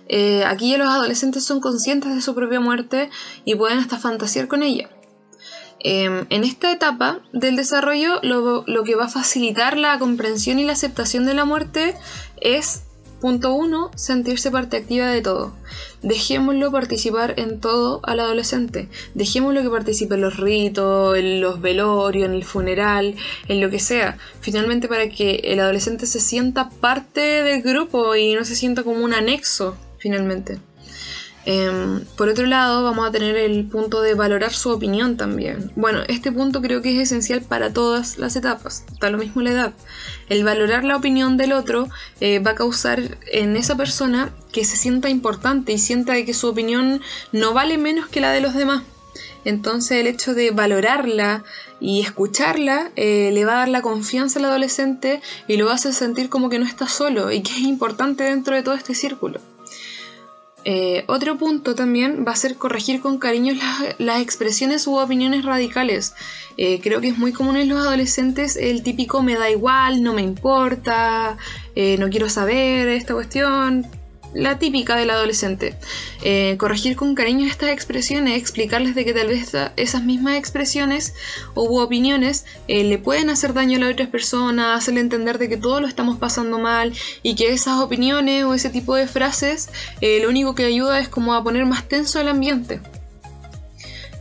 eh, 0.07 0.43
aquí 0.45 0.71
ya 0.71 0.77
los 0.77 0.89
adolescentes 0.89 1.43
son 1.43 1.59
conscientes 1.61 2.13
de 2.13 2.21
su 2.21 2.35
propia 2.35 2.59
muerte 2.59 3.09
y 3.45 3.55
pueden 3.55 3.79
hasta 3.79 3.97
fantasear 3.97 4.47
con 4.47 4.63
ella. 4.63 4.89
Em, 5.85 6.25
en 6.29 6.45
esta 6.45 6.71
etapa 6.71 7.19
del 7.33 7.57
desarrollo, 7.57 8.19
lo, 8.21 8.83
que 8.85 8.95
va 8.95 9.05
a 9.05 9.09
facilitar 9.09 9.77
la 9.77 9.99
comprensión 9.99 10.57
y 10.59 10.65
la 10.65 10.73
aceptación 10.73 11.25
de 11.25 11.33
la 11.33 11.43
muerte 11.43 11.95
es, 12.39 12.83
punto 13.19 13.53
uno, 13.53 13.91
sentirse 13.95 14.49
parte 14.49 14.77
activa 14.77 15.07
de 15.07 15.21
todo. 15.21 15.53
Dejémoslo 16.01 16.71
participar 16.71 17.33
en 17.37 17.59
todo 17.59 17.99
al 18.03 18.21
adolescente. 18.21 18.87
Dejémoslo 19.13 19.61
que 19.61 19.69
participe 19.69 20.15
en 20.15 20.21
los 20.21 20.37
ritos, 20.37 21.17
en 21.17 21.41
los 21.41 21.59
velorios, 21.59 22.29
en 22.29 22.33
el 22.33 22.45
funeral, 22.45 23.15
en 23.49 23.59
lo 23.59 23.69
que 23.69 23.79
sea. 23.79 24.17
Finalmente 24.39 24.87
para 24.87 25.09
que 25.09 25.41
el 25.43 25.59
adolescente 25.59 26.05
se 26.05 26.21
sienta 26.21 26.69
parte 26.69 27.19
del 27.19 27.61
grupo 27.61 28.15
y 28.15 28.35
no 28.35 28.45
se 28.45 28.55
sienta 28.55 28.83
como 28.83 29.03
un 29.03 29.13
anexo, 29.13 29.75
finalmente. 30.03 30.59
Em, 31.45 32.05
por 32.17 32.27
otro 32.29 32.45
lado, 32.45 32.83
vamos 32.83 33.07
a 33.07 33.11
tener 33.11 33.35
el 33.37 33.65
punto 33.65 34.01
de 34.01 34.13
valorar 34.15 34.53
su 34.53 34.69
opinión 34.69 35.15
también. 35.17 35.71
Bueno, 35.75 35.99
este 36.07 36.31
punto 36.31 36.61
creo 36.61 36.81
que 36.81 36.91
es 36.93 37.09
esencial 37.09 37.41
para 37.41 37.71
todas 37.71 38.17
las 38.17 38.35
etapas, 38.35 38.83
da 38.99 39.09
lo 39.09 39.17
mismo 39.17 39.41
la 39.41 39.51
edad. 39.51 39.73
El 40.29 40.43
valorar 40.43 40.83
la 40.83 40.97
opinión 40.97 41.37
del 41.37 41.53
otro 41.53 41.87
eh, 42.19 42.39
va 42.39 42.51
a 42.51 42.55
causar 42.55 43.17
en 43.31 43.55
esa 43.55 43.75
persona 43.75 44.31
que 44.51 44.65
se 44.65 44.75
sienta 44.75 45.09
importante 45.09 45.71
y 45.71 45.79
sienta 45.79 46.21
que 46.25 46.33
su 46.33 46.47
opinión 46.47 47.01
no 47.31 47.53
vale 47.53 47.77
menos 47.77 48.07
que 48.09 48.21
la 48.21 48.31
de 48.31 48.41
los 48.41 48.53
demás. 48.53 48.83
Entonces 49.45 49.99
el 49.99 50.07
hecho 50.07 50.33
de 50.33 50.51
valorarla 50.51 51.43
y 51.81 52.01
escucharla 52.01 52.91
eh, 52.95 53.31
le 53.33 53.43
va 53.45 53.53
a 53.53 53.59
dar 53.59 53.69
la 53.69 53.81
confianza 53.81 54.39
al 54.39 54.45
adolescente 54.45 55.21
y 55.49 55.57
lo 55.57 55.69
hace 55.69 55.91
sentir 55.91 56.29
como 56.29 56.49
que 56.49 56.59
no 56.59 56.65
está 56.65 56.87
solo 56.87 57.31
y 57.31 57.41
que 57.41 57.51
es 57.51 57.59
importante 57.59 58.23
dentro 58.23 58.55
de 58.55 58.63
todo 58.63 58.75
este 58.75 58.95
círculo. 58.95 59.41
Eh, 60.65 61.03
otro 61.07 61.37
punto 61.37 61.75
también 61.75 62.23
va 62.27 62.31
a 62.31 62.35
ser 62.35 62.55
corregir 62.55 63.01
con 63.01 63.17
cariño 63.17 63.53
las, 63.97 64.21
expresiones 64.21 64.87
u 64.87 64.97
opiniones 64.97 65.43
radicales. 65.43 66.13
Eh, 66.57 66.79
creo 66.81 67.01
que 67.01 67.09
es 67.09 67.17
muy 67.17 67.33
común 67.33 67.57
en 67.57 67.69
los 67.69 67.79
adolescentes 67.79 68.55
el 68.55 68.83
típico 68.83 69.21
me 69.23 69.35
da 69.35 69.49
igual, 69.49 70.03
no 70.03 70.13
me 70.13 70.21
importa, 70.21 71.37
eh, 71.75 71.97
no 71.97 72.09
quiero 72.09 72.29
saber 72.29 72.87
esta 72.87 73.13
cuestión, 73.13 73.85
la 74.33 74.59
típica 74.59 74.95
del 74.95 75.09
adolescente. 75.09 75.75
Eh, 76.23 76.55
corregir 76.57 76.95
con 76.95 77.15
cariño 77.15 77.47
estas 77.47 77.69
expresiones, 77.69 78.37
explicarles 78.37 78.95
de 78.95 79.05
que 79.05 79.13
tal 79.13 79.27
vez 79.27 79.55
esas 79.75 80.03
mismas 80.03 80.37
expresiones 80.37 81.13
u 81.55 81.79
opiniones 81.79 82.45
eh, 82.67 82.83
le 82.83 82.97
pueden 82.97 83.29
hacer 83.29 83.53
daño 83.53 83.77
a 83.77 83.81
la 83.81 83.89
otra 83.89 84.09
persona, 84.09 84.75
hacerle 84.75 85.01
entender 85.01 85.37
de 85.37 85.49
que 85.49 85.57
todo 85.57 85.81
lo 85.81 85.87
estamos 85.87 86.17
pasando 86.17 86.59
mal 86.59 86.93
y 87.21 87.35
que 87.35 87.53
esas 87.53 87.79
opiniones 87.79 88.43
o 88.45 88.53
ese 88.53 88.69
tipo 88.69 88.95
de 88.95 89.07
frases 89.07 89.69
eh, 90.01 90.19
lo 90.21 90.29
único 90.29 90.55
que 90.55 90.65
ayuda 90.65 90.99
es 90.99 91.09
como 91.09 91.33
a 91.33 91.43
poner 91.43 91.65
más 91.65 91.87
tenso 91.87 92.19
el 92.19 92.27
ambiente. 92.27 92.79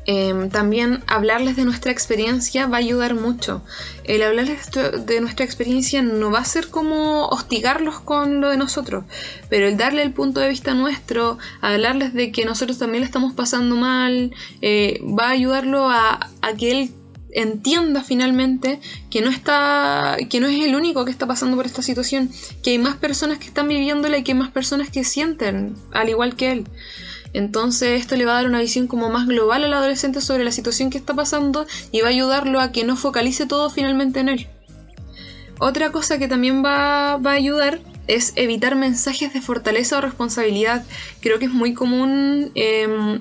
Em, 0.05 0.51
también 0.51 1.05
hablarles 1.07 1.55
de 1.55 1.65
nuestra 1.65 1.93
experiencia 1.93 2.67
va 2.67 2.79
a 2.79 2.81
ayudar 2.81 3.15
mucho. 3.15 3.63
El 4.03 4.23
hablarles 4.23 4.69
de 5.07 5.21
nuestra 5.21 5.45
experiencia 5.45 6.03
no 6.03 6.33
va 6.33 6.41
a 6.41 6.45
ser 6.45 6.69
como 6.69 7.27
hostigarlos 7.27 8.01
con 8.01 8.41
lo 8.41 8.49
de 8.49 8.57
nosotros, 8.57 9.05
pero 9.49 9.69
el 9.69 9.77
darle 9.77 10.03
el 10.03 10.13
punto 10.13 10.41
de 10.41 10.49
vista 10.49 10.75
nuestro, 10.75 11.39
hablarles 11.61 12.15
de 12.15 12.33
que 12.33 12.45
nosotros 12.45 12.79
también 12.79 13.03
le 13.03 13.07
estamos 13.07 13.33
pasando 13.33 13.77
mal, 13.77 14.35
eh, 14.61 15.01
va 15.19 15.29
a 15.29 15.31
ayudarlo 15.31 15.89
a, 15.89 16.31
que 16.59 16.71
él 16.73 16.91
entienda 17.35 18.03
finalmente 18.03 18.79
que 19.09 19.23
no 19.23 19.31
está 19.31 20.19
que 20.29 20.39
no 20.39 20.49
es 20.49 20.63
el 20.67 20.75
único 20.75 21.07
que 21.07 21.11
está 21.11 21.27
pasando 21.27 21.57
por 21.57 21.65
esta 21.65 21.81
situación 21.81 22.31
que 22.63 22.73
hay 22.73 22.79
más 22.79 22.97
personas 22.97 23.39
que 23.39 23.47
están 23.47 23.69
viviéndola 23.69 24.19
y 24.19 24.23
que 24.23 24.33
hay 24.33 24.39
más 24.39 24.51
personas 24.51 24.91
que 24.91 25.03
sienten 25.03 25.75
al 25.93 26.11
igual 26.11 26.37
que 26.37 26.53
él 26.53 26.67
entonces 27.33 28.01
esto 28.01 28.17
le 28.17 28.25
va 28.25 28.33
a 28.33 28.37
dar 28.37 28.47
una 28.47 28.61
visión 28.61 28.87
como 28.87 29.11
más 29.11 29.27
global 29.27 29.65
al 29.65 29.75
adolescente 29.75 30.21
sobre 30.21 30.45
la 30.45 30.53
situación 30.53 30.91
que 30.91 30.99
está 30.99 31.15
pasando 31.15 31.67
y 31.91 32.01
va 32.01 32.09
a 32.09 32.11
ayudarlo 32.11 32.61
a 32.61 32.73
que 32.73 32.85
no 32.85 32.97
focalice 32.97 33.47
todo 33.47 33.71
finalmente 33.71 34.21
en 34.21 34.29
él. 34.29 34.49
Otra 35.65 35.93
cosa 35.93 36.19
que 36.19 36.27
también 36.27 36.65
va, 36.65 37.13
a 37.13 37.31
ayudar 37.31 37.79
es 38.09 38.33
evitar 38.35 38.75
mensajes 38.75 39.33
de 39.33 39.41
fortaleza 39.41 39.97
o 39.97 40.01
responsabilidad. 40.01 40.85
Creo 41.21 41.39
que 41.39 41.45
es 41.45 41.53
muy 41.53 41.73
común 41.73 42.51
em, 42.57 43.21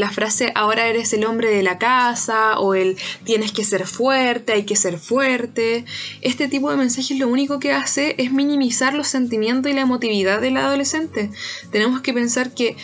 la 0.00 0.08
frase 0.08 0.52
ahora 0.54 0.86
eres 0.86 1.12
el 1.12 1.26
hombre 1.26 1.50
de 1.50 1.62
la 1.62 1.76
casa 1.76 2.58
o 2.58 2.74
el 2.74 2.96
tienes 3.24 3.52
que 3.52 3.62
ser 3.62 3.86
fuerte, 3.86 4.54
hay 4.54 4.64
que 4.64 4.74
ser 4.74 4.98
fuerte. 4.98 5.84
Este 6.22 6.48
tipo 6.48 6.70
de 6.70 6.78
mensajes 6.78 7.18
lo 7.18 7.28
único 7.28 7.58
que 7.58 7.72
hace 7.72 8.14
es 8.16 8.32
minimizar 8.32 8.94
los 8.94 9.08
sentimientos 9.08 9.70
y 9.70 9.74
la 9.74 9.82
emotividad 9.82 10.40
del 10.40 10.56
adolescente. 10.56 11.30
Tenemos 11.70 12.00
que 12.00 12.14
pensar 12.14 12.54
que 12.54 12.74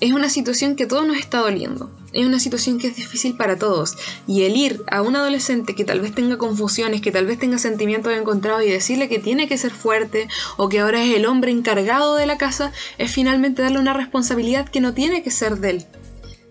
es 0.00 0.12
una 0.12 0.28
situación 0.28 0.76
que 0.76 0.84
a 0.84 0.88
todos 0.88 1.06
nos 1.06 1.16
está 1.16 1.38
doliendo. 1.38 1.90
Es 2.12 2.26
una 2.26 2.38
situación 2.38 2.78
que 2.78 2.88
es 2.88 2.96
difícil 2.96 3.36
para 3.36 3.56
todos. 3.56 3.96
Y 4.26 4.44
el 4.44 4.56
ir 4.56 4.82
a 4.90 5.02
un 5.02 5.16
adolescente 5.16 5.74
que 5.74 5.84
tal 5.84 6.00
vez 6.00 6.14
tenga 6.14 6.38
confusiones, 6.38 7.00
que 7.00 7.12
tal 7.12 7.26
vez 7.26 7.38
tenga 7.38 7.58
sentimientos 7.58 8.12
encontrados 8.12 8.64
y 8.64 8.70
decirle 8.70 9.08
que 9.08 9.18
tiene 9.18 9.48
que 9.48 9.58
ser 9.58 9.72
fuerte 9.72 10.28
o 10.56 10.68
que 10.68 10.80
ahora 10.80 11.02
es 11.02 11.14
el 11.14 11.26
hombre 11.26 11.50
encargado 11.50 12.16
de 12.16 12.26
la 12.26 12.38
casa, 12.38 12.72
es 12.98 13.10
finalmente 13.10 13.62
darle 13.62 13.78
una 13.78 13.94
responsabilidad 13.94 14.68
que 14.68 14.80
no 14.80 14.94
tiene 14.94 15.22
que 15.22 15.30
ser 15.30 15.58
de 15.58 15.70
él 15.70 15.86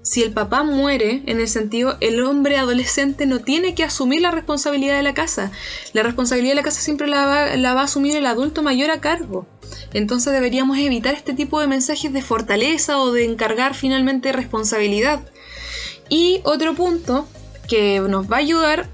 si 0.05 0.21
el 0.21 0.33
papá 0.33 0.61
muere, 0.61 1.23
en 1.25 1.39
el 1.39 1.47
sentido, 1.47 1.97
el 1.99 2.21
hombre 2.21 2.57
adolescente 2.57 3.25
no 3.25 3.39
tiene 3.39 3.73
que 3.73 3.83
asumir 3.83 4.21
la 4.21 4.29
responsabilidad 4.29 4.97
de 4.97 5.01
la 5.01 5.15
casa. 5.15 5.51
La 5.93 6.03
responsabilidad 6.03 6.51
de 6.51 6.57
la 6.57 6.63
casa 6.63 6.79
siempre 6.79 7.07
la 7.07 7.25
va, 7.25 7.81
a 7.81 7.83
asumir 7.83 8.15
el 8.15 8.27
adulto 8.27 8.61
mayor 8.61 8.91
a 8.91 9.01
cargo. 9.01 9.47
Entonces 9.93 10.31
deberíamos 10.31 10.77
evitar 10.77 11.15
este 11.15 11.33
tipo 11.33 11.59
de 11.59 11.65
mensajes 11.65 12.13
de 12.13 12.21
fortaleza 12.21 12.99
o 12.99 13.11
de 13.11 13.25
encargar 13.25 13.73
finalmente 13.73 14.31
responsabilidad. 14.31 15.21
Y 16.07 16.39
otro 16.43 16.75
punto 16.75 17.27
que 17.67 17.99
nos 17.99 18.31
va 18.31 18.35
a 18.35 18.41
ayudar 18.41 18.87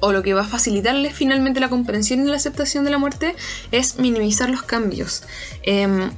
o 0.00 0.12
lo 0.12 0.22
que 0.22 0.34
va 0.34 0.42
a 0.42 0.48
facilitarle 0.48 1.14
finalmente 1.14 1.60
la 1.60 1.70
comprensión 1.70 2.20
y 2.20 2.30
la 2.30 2.36
aceptación 2.36 2.84
de 2.84 2.90
la 2.90 2.98
muerte 2.98 3.34
es 3.72 3.98
minimizar 3.98 4.50
los 4.50 4.64
cambios. 4.64 5.22
Em, 5.62 6.10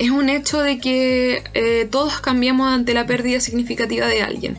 es 0.00 0.10
un 0.10 0.30
hecho 0.30 0.62
de 0.62 0.78
que 0.78 1.42
eh, 1.52 1.86
todos 1.90 2.20
cambiamos 2.20 2.66
ante 2.72 2.94
la 2.94 3.06
pérdida 3.06 3.38
significativa 3.38 4.06
de 4.06 4.22
alguien. 4.22 4.56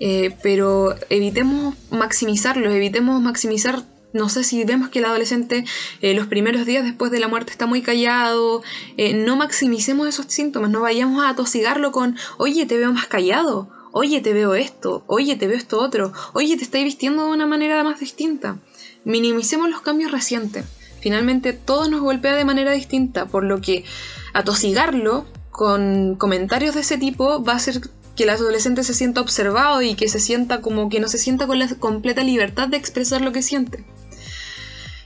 Eh, 0.00 0.34
pero 0.42 0.94
evitemos 1.10 1.74
maximizarlo, 1.90 2.70
evitemos 2.70 3.20
maximizar, 3.20 3.82
no 4.14 4.30
sé 4.30 4.44
si 4.44 4.64
vemos 4.64 4.88
que 4.88 5.00
el 5.00 5.04
adolescente 5.04 5.66
eh, 6.00 6.14
los 6.14 6.26
primeros 6.26 6.64
días 6.64 6.84
después 6.84 7.10
de 7.10 7.20
la 7.20 7.28
muerte 7.28 7.52
está 7.52 7.66
muy 7.66 7.82
callado, 7.82 8.62
no 8.96 9.36
maximicemos 9.36 10.08
esos 10.08 10.24
síntomas, 10.28 10.70
no 10.70 10.80
vayamos 10.80 11.22
a 11.22 11.28
atosigarlo 11.28 11.92
con, 11.92 12.16
oye, 12.38 12.64
te 12.64 12.78
veo 12.78 12.94
más 12.94 13.08
callado, 13.08 13.68
oye, 13.92 14.22
te 14.22 14.32
veo 14.32 14.54
esto, 14.54 15.04
oye, 15.06 15.36
te 15.36 15.48
veo 15.48 15.58
esto 15.58 15.78
otro, 15.80 16.14
oye, 16.32 16.56
te 16.56 16.64
estoy 16.64 16.82
vistiendo 16.82 17.26
de 17.26 17.32
una 17.32 17.46
manera 17.46 17.84
más 17.84 18.00
distinta. 18.00 18.56
Minimicemos 19.04 19.68
los 19.68 19.82
cambios 19.82 20.12
recientes. 20.12 20.64
Finalmente 21.06 21.52
todo 21.52 21.88
nos 21.88 22.00
golpea 22.00 22.34
de 22.34 22.44
manera 22.44 22.72
distinta, 22.72 23.26
por 23.26 23.44
lo 23.44 23.60
que 23.60 23.84
atosigarlo 24.32 25.24
con 25.52 26.16
comentarios 26.16 26.74
de 26.74 26.80
ese 26.80 26.98
tipo 26.98 27.44
va 27.44 27.52
a 27.52 27.56
hacer 27.58 27.80
que 28.16 28.24
el 28.24 28.30
adolescente 28.30 28.82
se 28.82 28.92
sienta 28.92 29.20
observado 29.20 29.82
y 29.82 29.94
que 29.94 30.08
se 30.08 30.18
sienta 30.18 30.60
como 30.60 30.88
que 30.88 30.98
no 30.98 31.06
se 31.06 31.18
sienta 31.18 31.46
con 31.46 31.60
la 31.60 31.68
completa 31.78 32.24
libertad 32.24 32.66
de 32.66 32.78
expresar 32.78 33.20
lo 33.20 33.30
que 33.30 33.42
siente. 33.42 33.84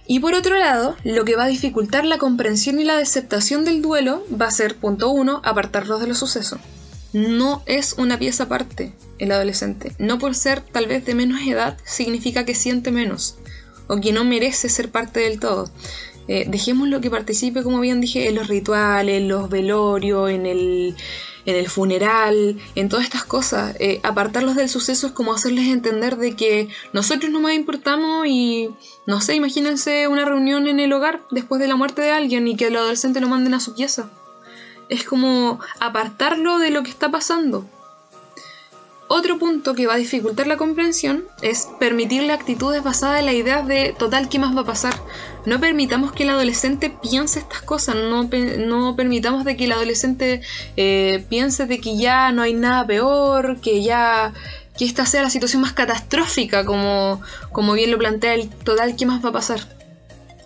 Y 0.07 0.21
por 0.21 0.33
otro 0.33 0.57
lado, 0.57 0.97
lo 1.04 1.26
que 1.26 1.37
va 1.37 1.45
a 1.45 1.49
dificultar 1.49 2.07
la 2.07 2.16
comprensión 2.16 2.80
y 2.80 2.85
la 2.85 2.97
aceptación 2.97 3.66
del 3.66 3.83
duelo 3.83 4.25
va 4.40 4.47
a 4.47 4.50
ser, 4.50 4.76
punto 4.76 5.11
uno, 5.11 5.42
apartarlos 5.45 6.00
de 6.00 6.07
los 6.07 6.16
sucesos. 6.16 6.61
No 7.12 7.62
es 7.66 7.92
una 7.99 8.19
pieza 8.19 8.45
aparte 8.45 8.95
el 9.19 9.33
adolescente. 9.33 9.92
No 9.99 10.19
por 10.19 10.35
ser 10.35 10.62
tal 10.62 10.87
vez 10.87 11.04
de 11.04 11.14
menos 11.14 11.42
edad 11.42 11.76
significa 11.85 12.47
que 12.47 12.54
siente 12.54 12.90
menos 12.90 13.37
o 13.90 14.00
que 14.00 14.12
no 14.12 14.25
merece 14.25 14.68
ser 14.68 14.90
parte 14.90 15.20
del 15.20 15.40
todo. 15.40 15.68
Eh, 16.28 16.44
dejemos 16.47 16.87
lo 16.88 17.00
que 17.00 17.11
participe, 17.11 17.64
como 17.64 17.80
bien 17.80 18.00
dije, 18.00 18.28
en 18.28 18.37
los 18.37 18.47
rituales, 18.47 19.16
en 19.16 19.28
los 19.28 19.50
velorios, 19.50 20.30
en 20.30 20.47
el, 20.47 20.94
en 21.44 21.56
el 21.56 21.68
funeral, 21.68 22.56
en 22.76 22.88
todas 22.88 23.04
estas 23.04 23.25
cosas. 23.25 23.75
Eh, 23.80 23.99
apartarlos 24.04 24.54
del 24.54 24.68
suceso 24.68 25.09
es 25.09 25.12
como 25.12 25.35
hacerles 25.35 25.66
entender 25.66 26.16
de 26.18 26.37
que 26.37 26.68
nosotros 26.92 27.32
no 27.32 27.40
más 27.40 27.54
importamos 27.54 28.28
y, 28.28 28.70
no 29.06 29.20
sé, 29.20 29.35
imagínense 29.35 30.06
una 30.06 30.25
reunión 30.25 30.68
en 30.68 30.78
el 30.78 30.92
hogar 30.92 31.20
después 31.32 31.61
de 31.61 31.66
la 31.66 31.75
muerte 31.75 32.00
de 32.00 32.12
alguien 32.12 32.47
y 32.47 32.56
que 32.56 32.68
el 32.68 32.76
adolescente 32.76 33.20
lo 33.20 33.28
manden 33.28 33.54
a 33.54 33.61
su 33.61 33.75
pieza. 33.75 34.09
Es 34.88 35.02
como 35.02 35.59
apartarlo 35.80 36.59
de 36.59 36.70
lo 36.70 36.85
que 36.85 36.90
está 36.90 37.11
pasando. 37.11 37.66
Otro 39.20 39.38
punto 39.38 39.74
que 39.74 39.86
va 39.86 39.92
a 39.92 39.98
dificultar 39.98 40.46
la 40.46 40.56
comprensión 40.56 41.26
es 41.42 41.68
permitirle 41.78 42.32
actitudes 42.32 42.82
basadas 42.82 43.20
en 43.20 43.26
la 43.26 43.34
idea 43.34 43.60
de 43.60 43.94
total, 43.98 44.30
¿qué 44.30 44.38
más 44.38 44.56
va 44.56 44.62
a 44.62 44.64
pasar? 44.64 44.94
No 45.44 45.60
permitamos 45.60 46.12
que 46.12 46.22
el 46.22 46.30
adolescente 46.30 46.88
piense 47.02 47.40
estas 47.40 47.60
cosas, 47.60 47.96
no, 47.96 48.96
permitamos 48.96 49.44
de 49.44 49.58
que 49.58 49.66
el 49.66 49.72
adolescente 49.72 50.40
eh, 50.78 51.22
piense 51.28 51.66
de 51.66 51.80
que 51.80 51.98
ya 51.98 52.32
no 52.32 52.40
hay 52.40 52.54
nada 52.54 52.86
peor, 52.86 53.60
que 53.60 53.82
ya 53.82 54.32
que 54.78 54.86
esta 54.86 55.04
sea 55.04 55.20
la 55.20 55.28
situación 55.28 55.60
más 55.60 55.74
catastrófica, 55.74 56.64
como, 56.64 57.20
como 57.52 57.74
bien 57.74 57.90
lo 57.90 57.98
plantea 57.98 58.32
el 58.32 58.48
total, 58.48 58.96
¿qué 58.96 59.04
más 59.04 59.22
va 59.22 59.28
a 59.28 59.32
pasar? 59.32 59.79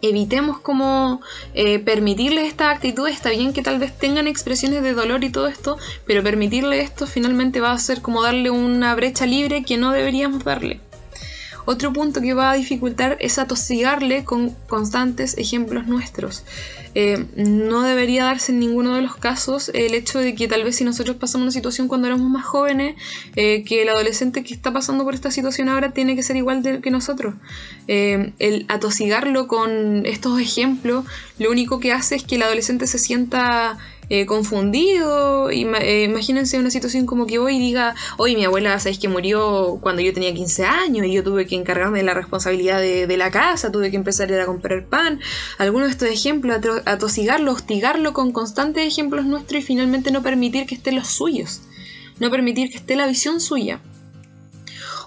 Evitemos 0.08 0.58
como 0.58 1.20
eh, 1.54 1.78
permitirles 1.78 2.46
estas 2.46 2.74
actitudes. 2.74 3.14
Está 3.14 3.30
bien 3.30 3.52
que 3.52 3.62
tal 3.62 3.78
vez 3.78 3.96
tengan 3.96 4.26
expresiones 4.26 4.82
de 4.82 4.94
dolor 4.94 5.24
y 5.24 5.30
todo 5.30 5.46
esto, 5.46 5.78
pero 6.06 6.22
permitirle 6.22 6.80
esto 6.80 7.06
finalmente 7.06 7.60
va 7.60 7.72
a 7.72 7.78
ser 7.78 8.02
como 8.02 8.22
darle 8.22 8.50
una 8.50 8.94
brecha 8.94 9.26
libre 9.26 9.64
que 9.64 9.76
no 9.76 9.92
deberíamos 9.92 10.44
darle. 10.44 10.80
Otro 11.66 11.92
punto 11.92 12.20
que 12.20 12.34
va 12.34 12.50
a 12.50 12.54
dificultar 12.54 13.16
es 13.20 13.38
atosigarle 13.38 14.24
con 14.24 14.50
constantes 14.66 15.38
ejemplos 15.38 15.86
nuestros. 15.86 16.44
Eh, 16.94 17.26
no 17.36 17.82
debería 17.82 18.24
darse 18.24 18.52
en 18.52 18.60
ninguno 18.60 18.94
de 18.94 19.02
los 19.02 19.16
casos 19.16 19.70
el 19.74 19.94
hecho 19.94 20.20
de 20.20 20.34
que 20.34 20.46
tal 20.46 20.62
vez 20.64 20.76
si 20.76 20.84
nosotros 20.84 21.16
pasamos 21.16 21.44
una 21.44 21.52
situación 21.52 21.88
cuando 21.88 22.06
éramos 22.06 22.30
más 22.30 22.44
jóvenes, 22.44 22.96
eh, 23.36 23.64
que 23.64 23.82
el 23.82 23.88
adolescente 23.88 24.44
que 24.44 24.54
está 24.54 24.72
pasando 24.72 25.04
por 25.04 25.14
esta 25.14 25.30
situación 25.30 25.68
ahora 25.68 25.92
tiene 25.92 26.14
que 26.14 26.22
ser 26.22 26.36
igual 26.36 26.80
que 26.82 26.90
nosotros. 26.90 27.34
Eh, 27.88 28.32
el 28.38 28.64
atosigarlo 28.68 29.48
con 29.48 30.06
estos 30.06 30.40
ejemplos, 30.40 31.04
lo 31.38 31.50
único 31.50 31.80
que 31.80 31.92
hace 31.92 32.14
es 32.16 32.24
que 32.24 32.36
el 32.36 32.42
adolescente 32.42 32.86
se 32.86 32.98
sienta 32.98 33.78
eh, 34.08 34.26
confundido. 34.26 35.50
Eh, 35.50 36.04
imagínense 36.04 36.58
una 36.58 36.70
situación 36.70 37.06
como 37.06 37.26
que 37.26 37.38
hoy 37.38 37.58
diga, 37.58 37.94
hoy 38.18 38.36
mi 38.36 38.44
abuela, 38.44 38.78
sabéis 38.78 38.98
que 38.98 39.08
murió 39.08 39.78
cuando 39.80 40.02
yo 40.02 40.12
tenía 40.12 40.34
15 40.34 40.64
años 40.64 41.06
y 41.06 41.12
yo 41.12 41.24
tuve 41.24 41.46
que 41.46 41.54
encargarme 41.54 41.98
de 41.98 42.04
la 42.04 42.14
responsabilidad 42.14 42.80
de, 42.80 43.16
la 43.16 43.30
casa, 43.30 43.70
tuve 43.70 43.90
que 43.90 43.96
empezar 43.96 44.30
a 44.30 44.34
ir 44.34 44.40
a 44.40 44.46
comprar 44.46 44.84
pan. 44.86 45.20
Algunos 45.58 45.88
de 45.88 45.92
estos 45.92 46.08
ejemplos, 46.08 46.60
atosigarlo, 46.84 47.52
hostigarlo 47.52 48.12
con 48.12 48.32
constantes 48.32 48.86
ejemplos 48.86 49.24
nuestros 49.24 49.62
y 49.62 49.64
finalmente 49.64 50.10
no 50.10 50.22
permitir 50.22 50.66
que 50.66 50.74
estén 50.74 50.96
los 50.96 51.08
suyos. 51.08 51.62
No 52.20 52.30
permitir 52.30 52.70
que 52.70 52.76
esté 52.76 52.96
la 52.96 53.06
visión 53.06 53.40
suya. 53.40 53.80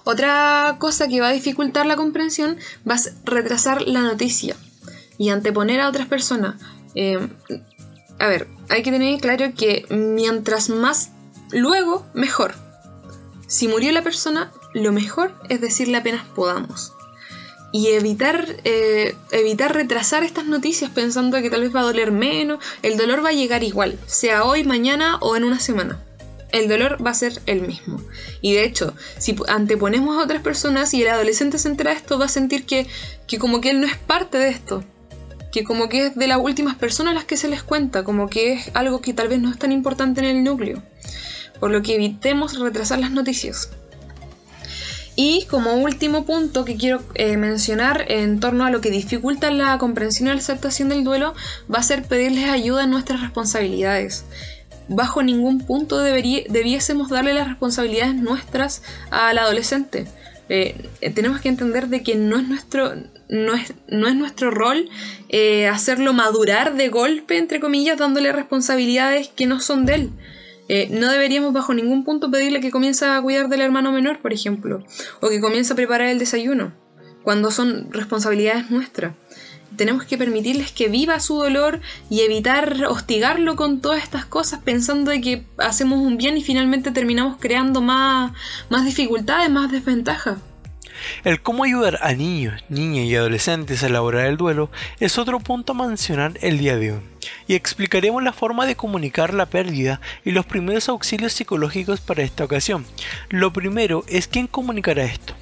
Otra 0.04 0.76
cosa 0.78 1.06
que 1.06 1.20
va 1.20 1.28
a 1.28 1.32
dificultar 1.32 1.86
la 1.86 1.96
comprensión 1.96 2.56
va 2.88 2.94
a 2.94 3.00
retrasar 3.24 3.82
la 3.82 4.00
noticia 4.00 4.56
y 5.18 5.28
anteponer 5.28 5.80
a 5.80 5.88
otras 5.88 6.06
personas. 6.06 6.56
Eh, 6.94 7.18
a 8.18 8.26
ver, 8.26 8.48
hay 8.68 8.82
que 8.82 8.90
tener 8.90 9.20
claro 9.20 9.52
que 9.56 9.86
mientras 9.90 10.68
más 10.68 11.10
luego, 11.50 12.06
mejor. 12.14 12.54
Si 13.46 13.68
murió 13.68 13.92
la 13.92 14.02
persona, 14.02 14.52
lo 14.74 14.92
mejor 14.92 15.32
es 15.48 15.60
decirle 15.60 15.98
apenas 15.98 16.24
podamos. 16.34 16.92
Y 17.70 17.88
evitar, 17.88 18.56
eh, 18.64 19.14
evitar 19.30 19.74
retrasar 19.74 20.24
estas 20.24 20.46
noticias 20.46 20.90
pensando 20.90 21.40
que 21.40 21.50
tal 21.50 21.62
vez 21.62 21.74
va 21.74 21.80
a 21.80 21.84
doler 21.84 22.12
menos. 22.12 22.64
El 22.82 22.96
dolor 22.96 23.24
va 23.24 23.28
a 23.28 23.34
llegar 23.34 23.62
igual, 23.62 23.98
sea 24.06 24.44
hoy, 24.44 24.64
mañana 24.64 25.18
o 25.20 25.36
en 25.36 25.44
una 25.44 25.60
semana. 25.60 26.02
El 26.50 26.66
dolor 26.66 27.04
va 27.04 27.10
a 27.10 27.14
ser 27.14 27.40
el 27.44 27.60
mismo. 27.60 28.00
Y 28.40 28.54
de 28.54 28.64
hecho, 28.64 28.94
si 29.18 29.36
anteponemos 29.48 30.16
a 30.16 30.24
otras 30.24 30.42
personas 30.42 30.94
y 30.94 31.02
el 31.02 31.08
adolescente 31.08 31.58
se 31.58 31.68
entera 31.68 31.90
de 31.90 31.98
esto, 31.98 32.18
va 32.18 32.24
a 32.24 32.28
sentir 32.28 32.64
que, 32.64 32.86
que 33.26 33.38
como 33.38 33.60
que 33.60 33.70
él 33.70 33.80
no 33.80 33.86
es 33.86 33.98
parte 33.98 34.38
de 34.38 34.48
esto 34.48 34.82
como 35.64 35.88
que 35.88 36.06
es 36.06 36.14
de 36.14 36.26
las 36.26 36.38
últimas 36.38 36.76
personas 36.76 37.14
las 37.14 37.24
que 37.24 37.36
se 37.36 37.48
les 37.48 37.62
cuenta, 37.62 38.04
como 38.04 38.28
que 38.28 38.54
es 38.54 38.70
algo 38.74 39.00
que 39.00 39.14
tal 39.14 39.28
vez 39.28 39.40
no 39.40 39.50
es 39.50 39.58
tan 39.58 39.72
importante 39.72 40.20
en 40.20 40.26
el 40.26 40.44
núcleo, 40.44 40.82
por 41.60 41.70
lo 41.70 41.82
que 41.82 41.94
evitemos 41.94 42.58
retrasar 42.58 42.98
las 42.98 43.10
noticias. 43.10 43.70
Y 45.20 45.46
como 45.46 45.74
último 45.74 46.24
punto 46.24 46.64
que 46.64 46.76
quiero 46.76 47.02
eh, 47.14 47.36
mencionar 47.36 48.04
en 48.06 48.38
torno 48.38 48.64
a 48.64 48.70
lo 48.70 48.80
que 48.80 48.92
dificulta 48.92 49.50
la 49.50 49.76
comprensión 49.76 50.28
y 50.28 50.30
la 50.30 50.38
aceptación 50.38 50.88
del 50.88 51.02
duelo, 51.02 51.34
va 51.72 51.80
a 51.80 51.82
ser 51.82 52.04
pedirles 52.04 52.48
ayuda 52.48 52.84
en 52.84 52.90
nuestras 52.90 53.20
responsabilidades. 53.20 54.24
Bajo 54.88 55.22
ningún 55.24 55.58
punto 55.58 55.98
debiésemos 55.98 57.08
darle 57.10 57.34
las 57.34 57.48
responsabilidades 57.48 58.14
nuestras 58.14 58.82
al 59.10 59.38
adolescente. 59.38 60.06
Eh, 60.48 60.88
tenemos 61.16 61.40
que 61.40 61.48
entender 61.48 61.88
de 61.88 62.04
que 62.04 62.14
no 62.14 62.38
es 62.38 62.46
nuestro, 62.46 62.94
no 63.28 63.54
es, 63.54 63.74
no 63.88 64.08
es 64.08 64.14
nuestro 64.14 64.50
rol 64.50 64.88
eh, 65.28 65.68
hacerlo 65.68 66.12
madurar 66.12 66.74
de 66.74 66.88
golpe, 66.88 67.38
entre 67.38 67.60
comillas, 67.60 67.98
dándole 67.98 68.32
responsabilidades 68.32 69.28
que 69.28 69.46
no 69.46 69.60
son 69.60 69.86
de 69.86 69.94
él. 69.94 70.10
Eh, 70.68 70.88
no 70.90 71.10
deberíamos 71.10 71.52
bajo 71.52 71.72
ningún 71.72 72.04
punto 72.04 72.30
pedirle 72.30 72.60
que 72.60 72.70
comience 72.70 73.04
a 73.06 73.20
cuidar 73.22 73.48
del 73.48 73.62
hermano 73.62 73.90
menor, 73.92 74.20
por 74.20 74.32
ejemplo, 74.32 74.84
o 75.20 75.28
que 75.28 75.40
comience 75.40 75.72
a 75.72 75.76
preparar 75.76 76.08
el 76.08 76.18
desayuno, 76.18 76.74
cuando 77.22 77.50
son 77.50 77.90
responsabilidades 77.90 78.70
nuestras. 78.70 79.14
Tenemos 79.76 80.04
que 80.04 80.18
permitirles 80.18 80.72
que 80.72 80.88
viva 80.88 81.20
su 81.20 81.36
dolor 81.36 81.80
y 82.10 82.20
evitar 82.20 82.86
hostigarlo 82.88 83.54
con 83.54 83.80
todas 83.80 84.02
estas 84.02 84.24
cosas 84.24 84.60
pensando 84.62 85.10
de 85.10 85.20
que 85.20 85.46
hacemos 85.58 86.00
un 86.00 86.16
bien 86.16 86.36
y 86.36 86.42
finalmente 86.42 86.90
terminamos 86.90 87.36
creando 87.38 87.80
más, 87.80 88.32
más 88.70 88.84
dificultades, 88.84 89.50
más 89.50 89.70
desventajas. 89.70 90.38
El 91.24 91.40
cómo 91.40 91.64
ayudar 91.64 91.98
a 92.02 92.12
niños, 92.12 92.62
niñas 92.68 93.06
y 93.06 93.16
adolescentes 93.16 93.82
a 93.82 93.86
elaborar 93.86 94.26
el 94.26 94.36
duelo 94.36 94.70
es 95.00 95.18
otro 95.18 95.40
punto 95.40 95.72
a 95.72 95.86
mencionar 95.86 96.32
el 96.40 96.58
día 96.58 96.76
de 96.76 96.92
hoy, 96.92 97.00
y 97.46 97.54
explicaremos 97.54 98.22
la 98.22 98.32
forma 98.32 98.66
de 98.66 98.76
comunicar 98.76 99.34
la 99.34 99.46
pérdida 99.46 100.00
y 100.24 100.32
los 100.32 100.46
primeros 100.46 100.88
auxilios 100.88 101.32
psicológicos 101.32 102.00
para 102.00 102.22
esta 102.22 102.44
ocasión. 102.44 102.86
Lo 103.28 103.52
primero 103.52 104.04
es 104.08 104.28
quién 104.28 104.46
comunicará 104.46 105.04
esto. 105.04 105.34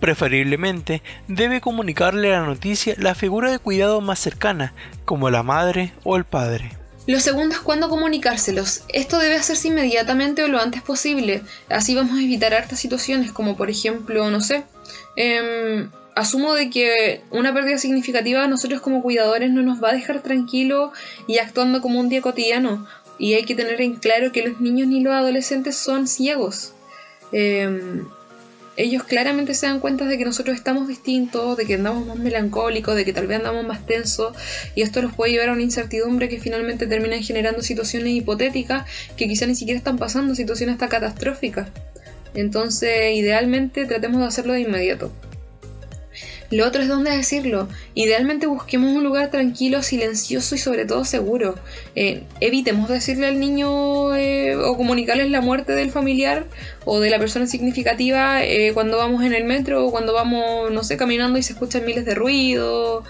Preferiblemente 0.00 1.02
debe 1.28 1.60
comunicarle 1.60 2.30
la 2.30 2.42
noticia 2.42 2.94
la 2.98 3.14
figura 3.14 3.50
de 3.50 3.58
cuidado 3.58 4.00
más 4.00 4.18
cercana, 4.18 4.74
como 5.04 5.30
la 5.30 5.42
madre 5.42 5.92
o 6.04 6.16
el 6.16 6.24
padre. 6.24 6.72
Lo 7.06 7.20
segundo 7.20 7.54
es 7.54 7.60
cuándo 7.60 7.88
comunicárselos. 7.88 8.82
Esto 8.92 9.18
debe 9.20 9.36
hacerse 9.36 9.68
inmediatamente 9.68 10.42
o 10.42 10.48
lo 10.48 10.60
antes 10.60 10.82
posible. 10.82 11.42
Así 11.70 11.94
vamos 11.94 12.18
a 12.18 12.22
evitar 12.22 12.52
hartas 12.52 12.80
situaciones, 12.80 13.30
como 13.30 13.56
por 13.56 13.70
ejemplo, 13.70 14.28
no 14.28 14.40
sé, 14.40 14.64
em, 15.16 15.90
asumo 16.14 16.54
de 16.54 16.70
que 16.70 17.20
una 17.30 17.52
pérdida 17.52 17.78
significativa 17.78 18.44
a 18.44 18.48
nosotros 18.48 18.80
como 18.80 19.02
cuidadores 19.02 19.50
no 19.50 19.62
nos 19.62 19.82
va 19.82 19.90
a 19.90 19.94
dejar 19.94 20.22
tranquilo 20.22 20.92
y 21.26 21.38
actuando 21.38 21.80
como 21.82 22.00
un 22.00 22.08
día 22.08 22.22
cotidiano. 22.22 22.86
Y 23.18 23.34
hay 23.34 23.44
que 23.44 23.54
tener 23.54 23.80
en 23.80 23.96
claro 23.96 24.32
que 24.32 24.46
los 24.46 24.60
niños 24.60 24.88
ni 24.88 25.00
los 25.02 25.14
adolescentes 25.14 25.76
son 25.76 26.06
ciegos. 26.06 26.72
Em, 27.32 28.06
ellos 28.76 29.04
claramente 29.04 29.54
se 29.54 29.66
dan 29.66 29.80
cuenta 29.80 30.04
de 30.04 30.18
que 30.18 30.24
nosotros 30.24 30.54
estamos 30.54 30.86
distintos, 30.86 31.56
de 31.56 31.64
que 31.64 31.74
andamos 31.74 32.06
más 32.06 32.18
melancólicos, 32.18 32.94
de 32.94 33.04
que 33.04 33.12
tal 33.12 33.26
vez 33.26 33.38
andamos 33.38 33.66
más 33.66 33.86
tensos, 33.86 34.36
y 34.74 34.82
esto 34.82 35.00
los 35.00 35.14
puede 35.14 35.32
llevar 35.32 35.48
a 35.48 35.52
una 35.52 35.62
incertidumbre 35.62 36.28
que 36.28 36.40
finalmente 36.40 36.86
termina 36.86 37.16
generando 37.22 37.62
situaciones 37.62 38.12
hipotéticas 38.12 38.86
que 39.16 39.28
quizá 39.28 39.46
ni 39.46 39.54
siquiera 39.54 39.78
están 39.78 39.96
pasando, 39.96 40.34
situaciones 40.34 40.74
hasta 40.74 40.88
catastróficas. 40.88 41.68
Entonces, 42.36 43.16
idealmente 43.16 43.86
tratemos 43.86 44.20
de 44.20 44.26
hacerlo 44.26 44.52
de 44.52 44.60
inmediato. 44.60 45.10
Lo 46.50 46.64
otro 46.66 46.80
es 46.80 46.88
dónde 46.88 47.10
decirlo. 47.10 47.68
Idealmente 47.94 48.46
busquemos 48.46 48.94
un 48.94 49.02
lugar 49.02 49.30
tranquilo, 49.30 49.82
silencioso 49.82 50.54
y 50.54 50.58
sobre 50.58 50.84
todo 50.84 51.04
seguro. 51.04 51.56
Eh, 51.96 52.22
evitemos 52.40 52.88
decirle 52.88 53.26
al 53.26 53.40
niño 53.40 54.14
eh, 54.14 54.54
o 54.56 54.76
comunicarles 54.76 55.30
la 55.30 55.40
muerte 55.40 55.72
del 55.72 55.90
familiar 55.90 56.44
o 56.84 57.00
de 57.00 57.10
la 57.10 57.18
persona 57.18 57.48
significativa 57.48 58.44
eh, 58.44 58.70
cuando 58.74 58.96
vamos 58.96 59.24
en 59.24 59.34
el 59.34 59.44
metro 59.44 59.84
o 59.84 59.90
cuando 59.90 60.12
vamos, 60.12 60.70
no 60.70 60.84
sé, 60.84 60.96
caminando 60.96 61.38
y 61.38 61.42
se 61.42 61.54
escuchan 61.54 61.84
miles 61.84 62.04
de 62.04 62.14
ruidos. 62.14 63.04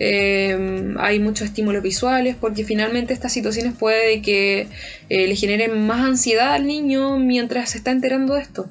Hay 0.00 1.18
muchos 1.18 1.48
estímulos 1.48 1.82
visuales 1.82 2.34
porque 2.40 2.64
finalmente 2.64 3.12
estas 3.12 3.32
situaciones 3.32 3.74
puede 3.74 4.22
que 4.22 4.66
le 5.08 5.36
generen 5.36 5.86
más 5.86 6.00
ansiedad 6.00 6.54
al 6.54 6.66
niño 6.66 7.18
mientras 7.18 7.70
se 7.70 7.78
está 7.78 7.90
enterando 7.90 8.34
de 8.34 8.42
esto. 8.42 8.70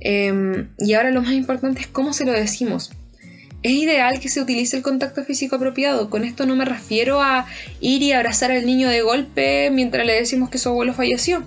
y 0.00 0.92
ahora 0.94 1.10
lo 1.10 1.22
más 1.22 1.32
importante 1.32 1.80
es 1.82 1.86
cómo 1.86 2.12
se 2.12 2.24
lo 2.24 2.32
decimos. 2.32 2.90
Es 3.62 3.72
ideal 3.72 4.20
que 4.20 4.28
se 4.28 4.40
utilice 4.40 4.76
el 4.76 4.84
contacto 4.84 5.24
físico 5.24 5.56
apropiado. 5.56 6.10
Con 6.10 6.24
esto 6.24 6.46
no 6.46 6.54
me 6.54 6.64
refiero 6.64 7.20
a 7.20 7.46
ir 7.80 8.02
y 8.02 8.12
abrazar 8.12 8.52
al 8.52 8.64
niño 8.64 8.88
de 8.88 9.02
golpe 9.02 9.70
mientras 9.72 10.06
le 10.06 10.14
decimos 10.14 10.48
que 10.48 10.58
su 10.58 10.68
abuelo 10.68 10.94
falleció, 10.94 11.44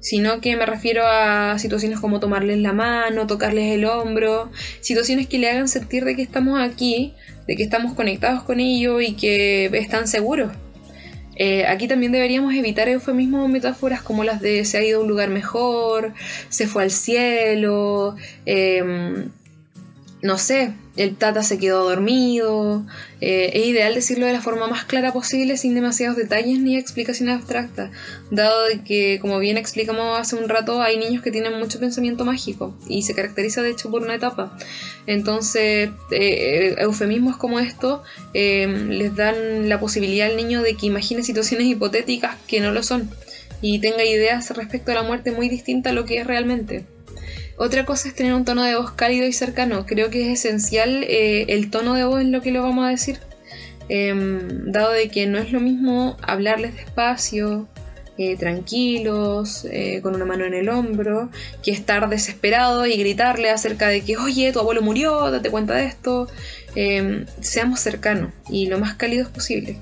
sino 0.00 0.40
que 0.40 0.56
me 0.56 0.64
refiero 0.64 1.06
a 1.06 1.58
situaciones 1.58 2.00
como 2.00 2.18
tomarles 2.18 2.58
la 2.58 2.72
mano, 2.72 3.26
tocarles 3.26 3.74
el 3.74 3.84
hombro, 3.84 4.50
situaciones 4.80 5.26
que 5.28 5.38
le 5.38 5.50
hagan 5.50 5.68
sentir 5.68 6.06
de 6.06 6.16
que 6.16 6.22
estamos 6.22 6.58
aquí, 6.58 7.12
de 7.50 7.56
que 7.56 7.64
estamos 7.64 7.94
conectados 7.94 8.44
con 8.44 8.60
ellos 8.60 9.02
y 9.02 9.14
que 9.14 9.64
están 9.72 10.06
seguros. 10.06 10.52
Eh, 11.34 11.66
aquí 11.66 11.88
también 11.88 12.12
deberíamos 12.12 12.54
evitar 12.54 12.88
eufemismos 12.88 13.44
o 13.44 13.48
metáforas 13.48 14.02
como 14.02 14.22
las 14.22 14.40
de 14.40 14.64
se 14.64 14.78
ha 14.78 14.84
ido 14.84 15.00
a 15.00 15.02
un 15.02 15.08
lugar 15.08 15.30
mejor, 15.30 16.14
se 16.48 16.68
fue 16.68 16.84
al 16.84 16.92
cielo, 16.92 18.14
em, 18.46 19.30
no 20.22 20.36
sé, 20.36 20.74
el 20.96 21.16
tata 21.16 21.42
se 21.42 21.58
quedó 21.58 21.84
dormido. 21.84 22.84
Eh, 23.20 23.52
es 23.54 23.66
ideal 23.66 23.94
decirlo 23.94 24.26
de 24.26 24.32
la 24.32 24.42
forma 24.42 24.66
más 24.66 24.84
clara 24.84 25.12
posible 25.12 25.56
sin 25.56 25.74
demasiados 25.74 26.16
detalles 26.16 26.58
ni 26.58 26.76
explicaciones 26.76 27.36
abstractas, 27.36 27.90
dado 28.30 28.66
que, 28.84 29.18
como 29.20 29.38
bien 29.38 29.56
explicamos 29.56 30.18
hace 30.18 30.36
un 30.36 30.48
rato, 30.48 30.82
hay 30.82 30.98
niños 30.98 31.22
que 31.22 31.30
tienen 31.30 31.58
mucho 31.58 31.80
pensamiento 31.80 32.24
mágico 32.24 32.76
y 32.86 33.02
se 33.02 33.14
caracteriza 33.14 33.62
de 33.62 33.70
hecho 33.70 33.90
por 33.90 34.02
una 34.02 34.14
etapa. 34.14 34.56
Entonces, 35.06 35.90
eh, 36.10 36.74
eufemismos 36.78 37.36
como 37.36 37.58
esto 37.58 38.02
eh, 38.34 38.66
les 38.88 39.16
dan 39.16 39.68
la 39.68 39.80
posibilidad 39.80 40.30
al 40.30 40.36
niño 40.36 40.62
de 40.62 40.74
que 40.74 40.86
imagine 40.86 41.22
situaciones 41.22 41.66
hipotéticas 41.66 42.36
que 42.46 42.60
no 42.60 42.72
lo 42.72 42.82
son 42.82 43.10
y 43.62 43.78
tenga 43.78 44.04
ideas 44.04 44.50
respecto 44.56 44.92
a 44.92 44.94
la 44.94 45.02
muerte 45.02 45.32
muy 45.32 45.48
distintas 45.48 45.92
a 45.92 45.94
lo 45.94 46.04
que 46.04 46.18
es 46.18 46.26
realmente. 46.26 46.84
Otra 47.62 47.84
cosa 47.84 48.08
es 48.08 48.14
tener 48.14 48.32
un 48.32 48.46
tono 48.46 48.62
de 48.62 48.74
voz 48.74 48.92
cálido 48.92 49.26
y 49.26 49.34
cercano. 49.34 49.84
Creo 49.84 50.08
que 50.08 50.22
es 50.22 50.46
esencial 50.46 51.04
eh, 51.04 51.44
el 51.50 51.68
tono 51.68 51.92
de 51.92 52.04
voz 52.04 52.22
en 52.22 52.32
lo 52.32 52.40
que 52.40 52.52
lo 52.52 52.62
vamos 52.62 52.86
a 52.86 52.88
decir. 52.88 53.18
Em, 53.90 54.72
dado 54.72 54.92
de 54.92 55.10
que 55.10 55.26
no 55.26 55.36
es 55.36 55.52
lo 55.52 55.60
mismo 55.60 56.16
hablarles 56.22 56.74
despacio, 56.74 57.68
eh, 58.16 58.34
tranquilos, 58.38 59.66
eh, 59.70 60.00
con 60.02 60.14
una 60.14 60.24
mano 60.24 60.46
en 60.46 60.54
el 60.54 60.70
hombro, 60.70 61.28
que 61.62 61.70
estar 61.70 62.08
desesperado 62.08 62.86
y 62.86 62.96
gritarle 62.96 63.50
acerca 63.50 63.88
de 63.88 64.00
que, 64.00 64.16
oye, 64.16 64.52
tu 64.54 64.60
abuelo 64.60 64.80
murió, 64.80 65.30
date 65.30 65.50
cuenta 65.50 65.74
de 65.74 65.84
esto. 65.84 66.28
Em, 66.76 67.26
seamos 67.42 67.80
cercanos 67.80 68.32
y 68.48 68.68
lo 68.68 68.78
más 68.78 68.94
cálidos 68.94 69.28
posible. 69.28 69.76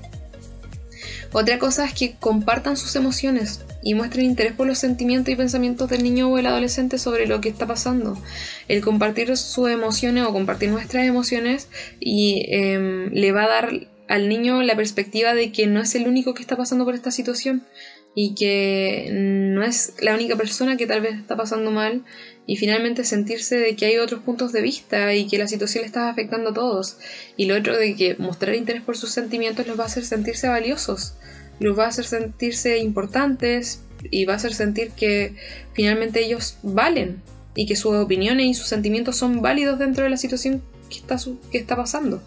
Otra 1.31 1.57
cosa 1.59 1.85
es 1.85 1.93
que 1.93 2.15
compartan 2.19 2.75
sus 2.75 2.97
emociones 2.97 3.61
y 3.81 3.93
muestren 3.93 4.25
interés 4.25 4.53
por 4.53 4.67
los 4.67 4.77
sentimientos 4.77 5.33
y 5.33 5.37
pensamientos 5.37 5.89
del 5.89 6.03
niño 6.03 6.29
o 6.29 6.37
el 6.37 6.45
adolescente 6.45 6.97
sobre 6.97 7.27
lo 7.27 7.41
que 7.41 7.49
está 7.49 7.65
pasando. 7.65 8.21
El 8.67 8.81
compartir 8.81 9.35
sus 9.37 9.69
emociones 9.69 10.25
o 10.25 10.33
compartir 10.33 10.69
nuestras 10.69 11.05
emociones 11.05 11.69
y 11.99 12.45
em, 12.49 13.09
le 13.11 13.31
va 13.31 13.43
a 13.43 13.49
dar 13.49 13.87
al 14.07 14.27
niño 14.27 14.63
la 14.63 14.75
perspectiva 14.75 15.33
de 15.33 15.51
que 15.51 15.67
no 15.67 15.81
es 15.81 15.93
el 15.95 16.07
único 16.07 16.33
que 16.33 16.41
está 16.41 16.57
pasando 16.57 16.83
por 16.83 16.95
esta 16.95 17.11
situación 17.11 17.63
y 18.15 18.33
que 18.33 19.07
no 19.11 19.63
es 19.63 19.93
la 20.01 20.15
única 20.15 20.35
persona 20.35 20.77
que 20.77 20.87
tal 20.87 21.01
vez 21.01 21.15
está 21.15 21.37
pasando 21.37 21.69
mal 21.69 22.03
y 22.47 22.57
finalmente 22.57 23.03
sentirse 23.03 23.57
de 23.57 23.75
que 23.75 23.85
hay 23.85 23.97
otros 23.97 24.21
puntos 24.23 24.51
de 24.51 24.63
vista 24.63 25.13
y 25.13 25.27
que 25.27 25.37
la 25.37 25.47
situación 25.47 25.83
le 25.83 25.87
está 25.87 26.09
afectando 26.09 26.49
a 26.49 26.53
todos 26.53 26.97
y 27.37 27.45
lo 27.45 27.55
otro 27.55 27.77
de 27.77 27.95
que 27.95 28.15
mostrar 28.17 28.55
interés 28.55 28.81
por 28.81 28.97
sus 28.97 29.11
sentimientos 29.11 29.67
los 29.67 29.79
va 29.79 29.83
a 29.83 29.87
hacer 29.87 30.03
sentirse 30.03 30.47
valiosos 30.47 31.13
los 31.59 31.77
va 31.77 31.85
a 31.85 31.87
hacer 31.89 32.05
sentirse 32.05 32.77
importantes 32.79 33.81
y 34.11 34.25
va 34.25 34.33
a 34.33 34.35
hacer 34.37 34.53
sentir 34.53 34.91
que 34.91 35.35
finalmente 35.73 36.23
ellos 36.23 36.57
valen 36.63 37.21
y 37.55 37.65
que 37.65 37.75
sus 37.75 37.93
opiniones 37.95 38.47
y 38.47 38.53
sus 38.53 38.67
sentimientos 38.67 39.17
son 39.17 39.41
válidos 39.41 39.79
dentro 39.79 40.03
de 40.03 40.09
la 40.09 40.17
situación 40.17 40.61
que 40.89 40.97
está, 40.97 41.17
que 41.51 41.57
está 41.57 41.75
pasando. 41.75 42.21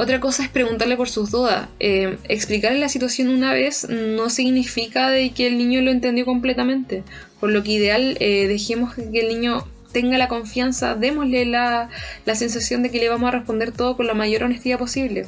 Otra 0.00 0.20
cosa 0.20 0.44
es 0.44 0.48
preguntarle 0.48 0.96
por 0.96 1.08
sus 1.08 1.32
dudas. 1.32 1.68
Eh, 1.80 2.18
explicarle 2.28 2.78
la 2.78 2.88
situación 2.88 3.28
una 3.28 3.52
vez 3.52 3.88
no 3.88 4.30
significa 4.30 5.10
de 5.10 5.30
que 5.30 5.48
el 5.48 5.58
niño 5.58 5.80
lo 5.80 5.90
entendió 5.90 6.24
completamente. 6.24 7.02
Por 7.40 7.50
lo 7.50 7.64
que 7.64 7.72
ideal, 7.72 8.16
eh, 8.20 8.46
dejemos 8.46 8.94
que 8.94 9.20
el 9.20 9.28
niño 9.28 9.64
tenga 9.92 10.18
la 10.18 10.28
confianza, 10.28 10.94
démosle 10.94 11.46
la, 11.46 11.88
sensación 12.34 12.84
de 12.84 12.90
que 12.90 13.00
le 13.00 13.08
vamos 13.08 13.28
a 13.28 13.38
responder 13.38 13.72
todo 13.72 13.96
con 13.96 14.06
la 14.06 14.14
mayor 14.14 14.44
honestidad 14.44 14.78
posible. 14.78 15.26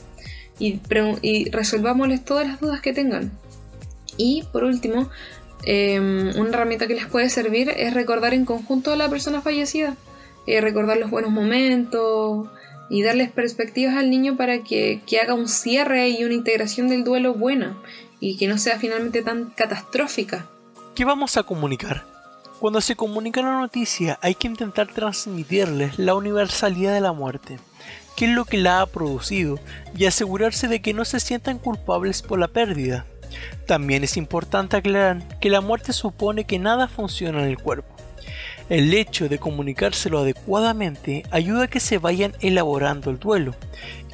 Y, 0.60 0.80
y 1.22 1.50
resolvámosles 1.50 2.24
todas 2.24 2.46
las 2.46 2.60
dudas 2.60 2.80
que 2.80 2.92
tengan. 2.92 3.32
Y 4.16 4.44
por 4.52 4.62
último, 4.62 5.10
em, 5.64 6.28
una 6.38 6.50
herramienta 6.50 6.86
que 6.86 6.94
les 6.94 7.06
puede 7.06 7.28
servir 7.30 7.70
es 7.70 7.94
recordar 7.94 8.34
en 8.34 8.44
conjunto 8.44 8.92
a 8.92 8.96
la 8.96 9.08
persona 9.08 9.42
fallecida. 9.42 9.96
Eh, 10.46 10.60
recordar 10.60 10.98
los 10.98 11.10
buenos 11.10 11.32
momentos, 11.32 12.48
y 12.90 13.02
darles 13.02 13.30
perspectivas 13.30 13.96
al 13.96 14.10
niño 14.10 14.36
para 14.36 14.62
que, 14.64 15.00
haga 15.22 15.32
un 15.32 15.48
cierre 15.48 16.10
y 16.10 16.24
una 16.24 16.34
integración 16.34 16.88
del 16.88 17.04
duelo 17.04 17.32
buena 17.32 17.78
y 18.18 18.36
que 18.36 18.48
no 18.48 18.58
sea 18.58 18.78
finalmente 18.78 19.22
tan 19.22 19.50
catastrófica. 19.50 20.46
¿Qué 20.94 21.04
vamos 21.04 21.36
a 21.36 21.44
comunicar? 21.44 22.04
Cuando 22.58 22.82
se 22.82 22.96
comunica 22.96 23.40
la 23.40 23.58
noticia 23.58 24.18
hay 24.20 24.34
que 24.34 24.48
intentar 24.48 24.88
transmitirles 24.88 25.98
la 25.98 26.14
universalidad 26.14 26.92
de 26.92 27.00
la 27.00 27.12
muerte, 27.12 27.58
qué 28.16 28.26
es 28.26 28.30
lo 28.32 28.44
que 28.44 28.58
la 28.58 28.80
ha 28.80 28.86
producido 28.86 29.58
y 29.96 30.06
asegurarse 30.06 30.68
de 30.68 30.80
que 30.80 30.94
no 30.94 31.04
se 31.04 31.20
sientan 31.20 31.58
culpables 31.58 32.22
por 32.22 32.38
la 32.38 32.48
pérdida. 32.48 33.06
También 33.66 34.04
es 34.04 34.16
importante 34.16 34.76
aclarar 34.76 35.22
que 35.38 35.50
la 35.50 35.60
muerte 35.60 35.92
supone 35.92 36.44
que 36.44 36.58
nada 36.58 36.88
funciona 36.88 37.42
en 37.42 37.48
el 37.48 37.58
cuerpo 37.58 38.00
el 38.70 38.94
hecho 38.94 39.28
de 39.28 39.38
comunicárselo 39.38 40.20
adecuadamente 40.20 41.24
ayuda 41.32 41.64
a 41.64 41.68
que 41.68 41.80
se 41.80 41.98
vayan 41.98 42.34
elaborando 42.40 43.10
el 43.10 43.18
duelo, 43.18 43.54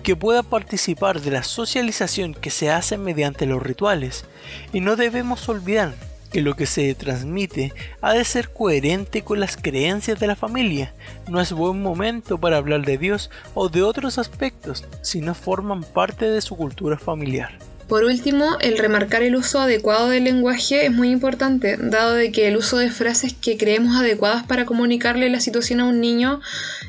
que 0.03 0.17
pueda 0.17 0.43
participar 0.43 1.21
de 1.21 1.31
la 1.31 1.43
socialización 1.43 2.33
que 2.33 2.51
se 2.51 2.71
hace 2.71 2.97
mediante 2.97 3.45
los 3.45 3.63
rituales, 3.63 4.25
y 4.73 4.81
no 4.81 4.97
debemos 4.97 5.49
olvidar 5.51 5.95
que 6.37 6.43
lo 6.43 6.55
que 6.55 6.67
se 6.67 6.95
transmite 6.95 7.73
ha 8.03 8.13
de 8.13 8.23
ser 8.23 8.51
coherente 8.51 9.23
con 9.23 9.41
las 9.41 9.57
creencias 9.57 10.21
de 10.21 10.27
la 10.27 10.37
familia. 10.37 10.93
No 11.31 11.41
es 11.41 11.51
buen 11.51 11.81
momento 11.81 12.37
para 12.37 12.59
hablar 12.59 12.85
de 12.85 12.99
Dios 12.99 13.31
o 13.55 13.71
de 13.71 13.83
otros 13.83 14.19
aspectos 14.19 14.85
si 15.01 15.23
no 15.23 15.35
forman 15.35 15.83
parte 15.83 16.27
de 16.27 16.43
su 16.43 16.55
cultura 16.55 16.99
familiar. 16.99 17.53
Por 17.89 18.05
último, 18.05 18.59
el 18.61 18.77
remarcar 18.77 19.23
el 19.23 19.35
uso 19.35 19.61
adecuado 19.61 20.11
del 20.11 20.25
lenguaje 20.25 20.85
es 20.85 20.93
muy 20.93 21.09
importante, 21.11 21.79
dado 21.79 22.13
de 22.13 22.33
que 22.33 22.49
el 22.49 22.59
uso 22.59 22.77
de 22.77 22.91
frases 22.91 23.33
que 23.33 23.57
creemos 23.57 23.97
adecuadas 23.97 24.45
para 24.45 24.67
comunicarle 24.67 25.31
la 25.31 25.41
situación 25.41 25.81
a 25.81 25.87
un 25.87 26.03
niño, 26.03 26.43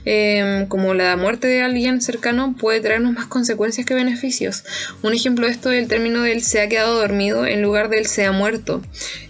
em, 0.10 0.68
como 0.68 0.94
la 0.94 1.18
muerte 1.18 1.48
de 1.48 1.62
alguien 1.62 2.00
cercano, 2.00 2.56
puede 2.58 2.80
traernos 2.80 3.12
más 3.12 3.26
consecuencias 3.26 3.86
que 3.86 3.94
beneficios. 3.94 4.64
Un 5.02 5.14
ejemplo 5.14 5.46
de 5.46 5.52
esto 5.52 5.70
es 5.70 5.80
el 5.80 5.90
término 5.90 6.22
del 6.22 6.44
se 6.44 6.62
ha 6.62 6.70
quedado 6.70 6.96
dormido 6.96 7.46
en 7.46 7.62
lugar 7.62 7.90
del 7.90 8.06
se 8.06 8.24
ha 8.24 8.32
muerto. 8.32 8.82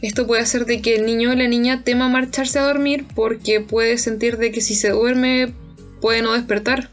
Esto 0.04 0.28
puede 0.28 0.44
hacer 0.44 0.66
de 0.66 0.82
que 0.82 0.96
el 0.96 1.08
niño 1.08 1.32
o 1.32 1.36
la 1.36 1.48
niña 1.48 1.82
tema 1.84 2.10
marcharse 2.10 2.60
a 2.60 2.68
dormir 2.68 3.06
porque 3.16 3.60
puede 3.60 3.98
sentir 3.98 4.38
de 4.38 4.52
que 4.52 4.62
si 4.62 4.76
se 4.76 4.92
duerme 4.92 5.52
puede 6.00 6.22
no 6.22 6.34
despertar. 6.34 6.92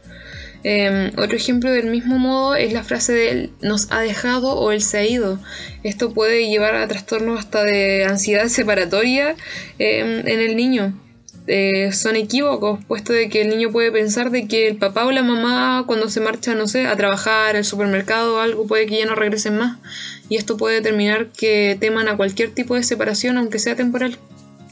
Em, 0.62 1.11
otro 1.18 1.37
ejemplo 1.37 1.70
del 1.70 1.90
mismo 1.90 2.18
modo 2.18 2.55
es 2.55 2.73
la 2.73 2.83
frase 2.83 3.12
de 3.12 3.51
nos 3.61 3.92
ha 3.92 4.01
dejado 4.01 4.55
o 4.55 4.73
él 4.73 4.81
se 4.81 4.97
ha 4.97 5.05
ido. 5.05 5.38
Esto 5.83 6.14
puede 6.14 6.49
llevar 6.49 6.75
a 6.75 6.88
trastornos 6.88 7.38
hasta 7.38 7.62
de 7.64 8.07
ansiedad 8.07 8.49
separatoria 8.49 9.37
em, 9.79 10.27
en 10.27 10.40
el 10.40 10.57
niño. 10.57 10.99
Eh, 11.47 11.93
son 11.93 12.17
equívocos, 12.17 12.83
puesto 12.87 13.13
de 13.13 13.29
que 13.29 13.43
el 13.43 13.51
niño 13.51 13.71
puede 13.71 13.93
pensar 13.93 14.31
de 14.31 14.49
que 14.49 14.67
el 14.67 14.77
papá 14.77 15.05
o 15.05 15.11
la 15.11 15.23
mamá 15.23 15.85
cuando 15.87 16.09
se 16.09 16.21
marcha, 16.21 16.55
no 16.55 16.67
sé, 16.67 16.87
a 16.87 16.97
trabajar, 16.97 17.57
al 17.57 17.65
supermercado 17.65 18.37
o 18.37 18.39
algo, 18.41 18.67
puede 18.67 18.87
que 18.87 18.99
ya 18.99 19.07
no 19.07 19.15
regresen 19.15 19.59
más. 19.59 19.79
Y 20.31 20.37
esto 20.37 20.57
puede 20.57 20.77
determinar 20.77 21.29
que 21.29 21.77
teman 21.79 22.09
a 22.09 22.17
cualquier 22.17 22.51
tipo 22.51 22.75
de 22.75 22.83
separación, 22.83 23.37
aunque 23.37 23.59
sea 23.59 23.77
temporal. 23.77 24.19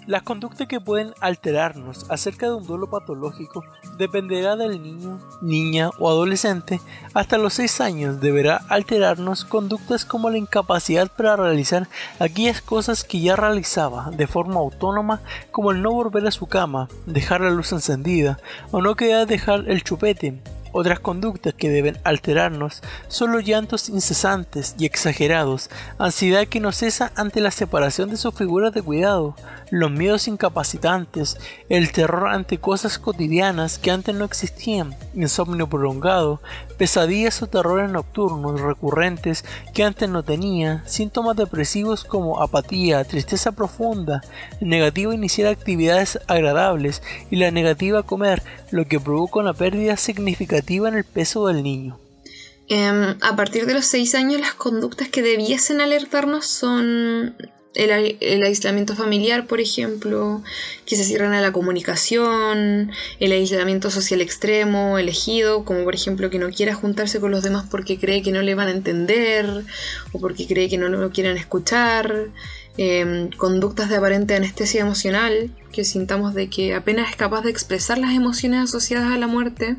Las 0.07 0.23
conductas 0.23 0.67
que 0.67 0.81
pueden 0.81 1.15
alterarnos 1.21 2.11
acerca 2.11 2.47
de 2.47 2.55
un 2.55 2.67
duelo 2.67 2.91
patológico 2.91 3.63
dependerá 3.99 4.57
del 4.57 4.83
niño, 4.83 5.21
niña 5.41 5.91
o 6.01 6.11
adolescente. 6.11 6.81
Hasta 7.15 7.39
los 7.39 7.55
6 7.55 7.81
años 7.81 8.21
deberá 8.21 8.57
alterarnos 8.69 9.45
conductas 9.45 10.05
como 10.05 10.29
la 10.29 10.39
incapacidad 10.39 11.09
para 11.09 11.37
realizar 11.37 11.89
aquellas 12.19 12.61
cosas 12.63 13.05
que 13.05 13.21
ya 13.21 13.37
realizaba 13.37 14.11
de 14.11 14.27
forma 14.27 14.59
autónoma 14.59 15.21
como 15.53 15.71
el 15.71 15.83
no 15.83 15.93
volver 15.93 16.27
a 16.27 16.33
su 16.33 16.49
cama, 16.49 16.89
dejar 17.07 17.41
la 17.43 17.51
luz 17.51 17.71
encendida 17.71 18.41
o 18.73 18.83
no 18.83 18.97
querer 18.97 19.29
dejar 19.29 19.71
el 19.71 19.85
chupete, 19.85 20.43
otras 20.73 21.01
conductas 21.01 21.53
que 21.53 21.69
deben 21.69 21.99
alterarnos 22.03 22.83
son 23.09 23.31
los 23.33 23.45
llantos 23.45 23.91
incesantes 23.91 24.75
y 24.79 24.87
exagerados, 24.87 25.69
ansiedad 25.99 26.49
que 26.49 26.61
no 26.61 26.73
cesa 26.73 27.13
ante 27.15 27.43
la 27.43 27.51
separación 27.51 28.09
de 28.09 28.17
sus 28.17 28.35
figuras 28.35 28.73
de 28.73 28.81
cuidado, 28.81 29.37
los 29.73 29.91
miedos 29.91 30.29
incapacitantes, 30.29 31.39
el 31.71 31.93
terror 31.93 32.29
ante 32.29 32.59
cosas 32.59 32.99
cotidianas 32.99 33.79
que 33.79 33.91
antes 33.91 34.15
no 34.15 34.27
existían, 34.27 34.95
insomnio 35.15 35.67
prolongado, 35.67 36.43
pesadillas 36.77 37.41
o 37.41 37.47
terrores 37.47 37.91
nocturnos 37.91 38.61
recurrentes 38.61 39.47
que 39.73 39.83
antes 39.83 40.11
no 40.11 40.25
tenía, 40.25 40.83
síntomas 40.87 41.39
depresivos 41.39 42.05
como 42.05 42.43
apatía, 42.43 43.03
tristeza 43.05 43.53
profunda, 43.53 44.21
negativa 44.61 45.15
iniciar 45.15 45.49
actividades 45.49 46.19
agradables 46.27 47.03
y 47.31 47.37
la 47.37 47.51
negativa 47.51 48.03
comer, 48.03 48.43
lo 48.73 48.85
que 48.85 49.01
provoca 49.01 49.41
una 49.41 49.55
pérdida 49.55 49.97
significativa 49.97 50.87
en 50.91 50.97
el 50.97 51.05
peso 51.05 51.47
del 51.47 51.63
niño. 51.63 51.99
Em, 52.69 53.17
a 53.23 53.37
partir 53.37 53.65
de 53.65 53.73
los 53.73 53.87
6 53.87 54.15
años 54.17 54.39
las 54.39 54.53
conductas 54.53 55.09
que 55.09 55.23
debiesen 55.23 55.81
alertarnos 55.81 56.45
son 56.45 57.37
el, 57.75 58.43
aislamiento 58.45 58.95
familiar, 58.95 59.47
por 59.47 59.61
ejemplo, 59.61 60.43
que 60.87 60.97
se 60.97 61.05
cierran 61.05 61.33
a 61.33 61.41
la 61.41 61.53
comunicación, 61.53 62.91
el 63.21 63.33
aislamiento 63.33 63.91
social 63.91 64.21
extremo, 64.21 64.99
elegido, 64.99 65.65
como 65.65 65.85
por 65.85 65.95
ejemplo 65.95 66.31
que 66.31 66.39
no 66.39 66.51
quiera 66.51 66.75
juntarse 66.75 67.21
con 67.21 67.31
los 67.31 67.43
demás 67.43 67.67
porque 67.71 67.99
cree 67.99 68.23
que 68.23 68.33
no 68.33 68.43
le 68.43 68.55
van 68.55 68.69
a 68.69 68.73
entender 68.73 69.65
o 70.13 70.21
porque 70.21 70.47
cree 70.47 70.69
que 70.69 70.79
no 70.79 70.89
lo 70.89 71.11
quieren 71.11 71.37
escuchar, 71.37 72.31
Em, 72.79 73.29
conductas 73.33 73.91
de 73.91 73.97
aparente 73.97 74.35
anestesia 74.35 74.81
emocional, 74.81 75.51
que 75.73 75.85
sintamos 75.85 76.33
de 76.33 76.49
que 76.49 76.75
apenas 76.75 77.11
es 77.11 77.17
capaz 77.17 77.43
de 77.43 77.51
expresar 77.51 77.99
las 77.99 78.15
emociones 78.15 78.61
asociadas 78.61 79.13
a 79.13 79.19
la 79.19 79.27
muerte, 79.27 79.77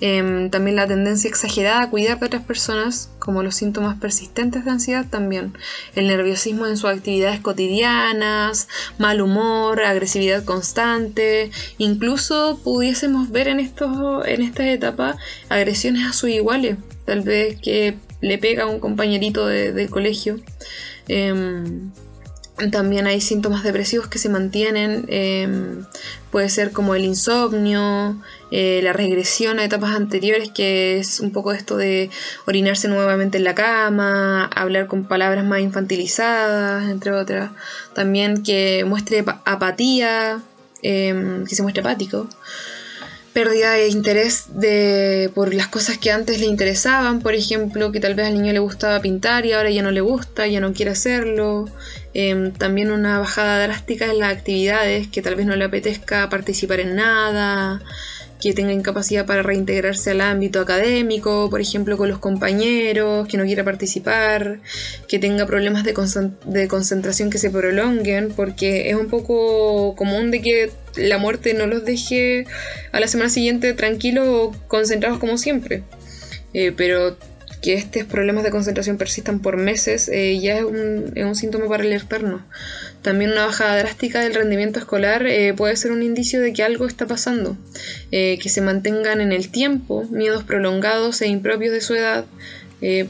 em, 0.00 0.48
también 0.48 0.76
la 0.76 0.86
tendencia 0.86 1.28
exagerada 1.28 1.82
a 1.82 1.90
cuidar 1.90 2.18
de 2.18 2.26
otras 2.26 2.42
personas, 2.42 3.10
como 3.18 3.42
los 3.42 3.56
síntomas 3.56 4.00
persistentes 4.00 4.64
de 4.64 4.70
ansiedad 4.70 5.04
también, 5.08 5.52
el 5.96 6.06
nerviosismo 6.06 6.66
en 6.66 6.78
sus 6.78 6.88
actividades 6.88 7.40
cotidianas, 7.40 8.68
mal 8.98 9.20
humor, 9.20 9.82
agresividad 9.82 10.44
constante, 10.44 11.50
incluso 11.76 12.58
pudiésemos 12.64 13.30
ver 13.30 13.48
en, 13.48 13.60
estos, 13.60 14.26
en 14.26 14.40
esta 14.40 14.66
etapa 14.70 15.18
agresiones 15.50 16.06
a 16.08 16.14
sus 16.14 16.30
iguales, 16.30 16.78
tal 17.04 17.20
vez 17.20 17.60
que 17.60 17.96
le 18.22 18.38
pega 18.38 18.62
a 18.62 18.66
un 18.66 18.80
compañerito 18.80 19.46
de, 19.46 19.88
colegio. 19.90 20.40
Em, 21.06 21.90
también 22.70 23.06
hay 23.06 23.20
síntomas 23.20 23.64
depresivos 23.64 24.06
que 24.06 24.18
se 24.18 24.28
mantienen, 24.28 25.06
em, 25.08 25.84
puede 26.30 26.48
ser 26.48 26.70
como 26.70 26.94
el 26.94 27.04
insomnio, 27.04 28.16
eh, 28.52 28.80
la 28.82 28.92
regresión 28.92 29.58
a 29.58 29.64
etapas 29.64 29.94
anteriores, 29.94 30.50
que 30.50 30.98
es 30.98 31.18
un 31.20 31.32
poco 31.32 31.52
esto 31.52 31.76
de 31.76 32.10
orinarse 32.46 32.86
nuevamente 32.88 33.38
en 33.38 33.44
la 33.44 33.54
cama, 33.56 34.46
hablar 34.54 34.86
con 34.86 35.04
palabras 35.04 35.44
más 35.44 35.60
infantilizadas, 35.60 36.88
entre 36.90 37.12
otras. 37.12 37.50
También 37.92 38.42
que 38.44 38.84
muestre 38.86 39.24
apatía, 39.44 40.40
em, 40.82 41.44
que 41.46 41.54
se 41.56 41.62
muestre 41.62 41.80
apático 41.80 42.28
pérdida 43.34 43.72
de 43.72 43.88
interés 43.88 44.44
de, 44.54 45.28
por 45.34 45.52
las 45.52 45.66
cosas 45.66 45.98
que 45.98 46.12
antes 46.12 46.38
le 46.38 46.46
interesaban, 46.46 47.20
por 47.20 47.34
ejemplo, 47.34 47.90
que 47.90 47.98
tal 47.98 48.14
vez 48.14 48.28
al 48.28 48.34
niño 48.34 48.52
le 48.52 48.60
gustaba 48.60 49.00
pintar 49.00 49.44
y 49.44 49.52
ahora 49.52 49.70
ya 49.70 49.82
no 49.82 49.90
le 49.90 50.00
gusta, 50.00 50.46
ya 50.46 50.60
no 50.60 50.72
quiere 50.72 50.92
hacerlo. 50.92 51.66
Em, 52.14 52.52
también 52.52 52.92
una 52.92 53.18
bajada 53.18 53.64
drástica 53.64 54.06
en 54.06 54.20
las 54.20 54.32
actividades, 54.32 55.08
que 55.08 55.20
tal 55.20 55.34
vez 55.34 55.46
no 55.46 55.56
le 55.56 55.64
apetezca 55.64 56.28
participar 56.28 56.78
en 56.78 56.94
nada, 56.94 57.82
que 58.40 58.52
tenga 58.52 58.72
incapacidad 58.72 59.26
para 59.26 59.42
reintegrarse 59.42 60.12
al 60.12 60.20
ámbito 60.20 60.60
académico, 60.60 61.50
por 61.50 61.60
ejemplo, 61.60 61.96
con 61.96 62.08
los 62.08 62.20
compañeros, 62.20 63.26
que 63.26 63.36
no 63.36 63.44
quiera 63.44 63.64
participar, 63.64 64.60
que 65.08 65.18
tenga 65.18 65.44
problemas 65.46 65.82
de, 65.82 65.94
de 66.44 66.68
concentración 66.68 67.30
que 67.30 67.38
se 67.38 67.50
prolonguen, 67.50 68.32
porque 68.32 68.90
es 68.90 68.96
un 68.96 69.08
poco 69.08 69.96
común 69.96 70.30
de 70.30 70.40
que 70.40 70.70
la 70.96 71.18
muerte 71.18 71.52
no 71.54 71.66
los 71.66 71.84
deje 71.84 72.46
a 72.92 73.00
la 73.00 73.08
semana 73.08 73.30
siguiente 73.30 73.72
tranquilos 73.72 74.28
o 74.28 74.54
concentrados 74.68 75.18
como 75.18 75.36
siempre. 75.36 75.82
Eh, 76.52 76.72
pero 76.76 77.16
que 77.64 77.72
estos 77.72 78.04
problemas 78.04 78.44
de 78.44 78.50
concentración 78.50 78.98
persistan 78.98 79.40
por 79.40 79.56
meses 79.56 80.10
eh, 80.12 80.38
ya 80.38 80.58
es 80.58 80.64
un, 80.64 81.34
síntoma 81.34 81.66
para 81.66 81.82
alertarnos. 81.82 82.42
También 83.00 83.32
una 83.32 83.46
bajada 83.46 83.78
drástica 83.78 84.20
del 84.20 84.34
rendimiento 84.34 84.78
escolar 84.78 85.26
eh, 85.26 85.54
puede 85.54 85.74
ser 85.76 85.90
un 85.90 86.02
indicio 86.02 86.42
de 86.42 86.52
que 86.52 86.62
algo 86.62 86.86
está 86.86 87.06
pasando. 87.06 87.56
Eh, 88.12 88.38
que 88.42 88.50
se 88.50 88.60
mantengan 88.60 89.22
en 89.22 89.32
el 89.32 89.48
tiempo 89.48 90.04
miedos 90.10 90.44
prolongados 90.44 91.22
e 91.22 91.28
impropios 91.28 91.72
de 91.72 91.80
su 91.80 91.94
edad. 91.94 92.26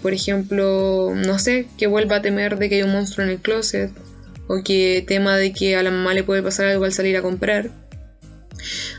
por 0.02 0.12
ejemplo, 0.12 1.12
no 1.16 1.40
sé, 1.40 1.66
que 1.76 1.88
vuelva 1.88 2.16
a 2.16 2.22
temer 2.22 2.56
de 2.56 2.68
que 2.68 2.76
hay 2.76 2.82
un 2.84 2.92
monstruo 2.92 3.26
en 3.26 3.32
el 3.32 3.40
closet. 3.40 3.90
O 4.46 4.62
que 4.62 5.04
tema 5.04 5.36
de 5.36 5.52
que 5.52 5.74
a 5.74 5.82
la 5.82 5.90
mamá 5.90 6.14
le 6.14 6.22
puede 6.22 6.44
pasar 6.44 6.66
algo 6.66 6.84
al 6.84 6.92
salir 6.92 7.16
a 7.16 7.22
comprar. 7.22 7.70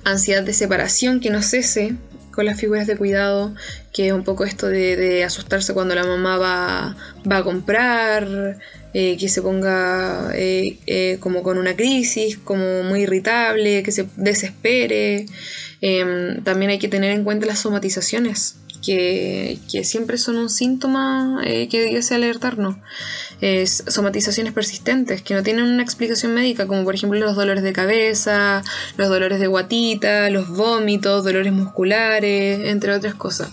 Ansiedad 0.04 0.44
de 0.44 0.52
separación 0.52 1.22
que 1.22 1.30
no 1.30 1.42
cese, 1.42 1.96
con 2.36 2.46
las 2.46 2.60
figuras 2.60 2.86
de 2.86 2.98
cuidado, 2.98 3.56
que 3.94 4.08
es 4.08 4.14
un 4.14 4.24
poco 4.24 4.44
esto 4.44 4.68
de, 4.68 5.24
asustarse 5.24 5.74
cuando 5.74 5.96
la 5.96 6.04
mamá 6.04 6.38
va, 6.38 6.98
va 7.30 7.38
a 7.38 7.44
comprar, 7.44 8.58
eh, 8.94 9.18
que 9.18 9.28
se 9.30 9.42
ponga 9.42 10.32
eh, 10.36 10.78
eh, 10.86 11.18
como 11.20 11.44
con 11.44 11.58
una 11.58 11.76
crisis, 11.76 12.38
como 12.38 12.84
muy 12.84 13.02
irritable, 13.02 13.84
que 13.84 13.92
se 13.92 14.08
desespere. 14.16 15.26
Em, 15.82 16.44
también 16.44 16.72
hay 16.72 16.80
que 16.80 16.88
tener 16.88 17.12
en 17.12 17.24
cuenta 17.24 17.46
las 17.46 17.60
somatizaciones, 17.60 18.56
que, 18.86 19.60
siempre 19.84 20.18
son 20.18 20.38
un 20.38 20.50
síntoma 20.50 21.42
que 21.44 21.80
debiese 21.82 22.16
alertarnos 22.16 22.78
somatizaciones 23.88 24.54
persistentes 24.54 25.22
que 25.22 25.34
no 25.34 25.44
tienen 25.44 25.66
una 25.66 25.84
explicación 25.84 26.34
médica, 26.34 26.68
como 26.68 26.84
por 26.84 26.96
ejemplo 26.96 27.20
los 27.20 27.36
dolores 27.36 27.64
de 27.64 27.74
cabeza, 27.74 28.64
los 28.98 29.10
dolores 29.10 29.40
de 29.40 29.48
guatita, 29.48 30.30
los 30.30 30.50
vómitos, 30.50 31.24
dolores 31.24 31.54
musculares, 31.54 32.68
entre 32.68 32.94
otras 32.94 33.16
cosas. 33.16 33.52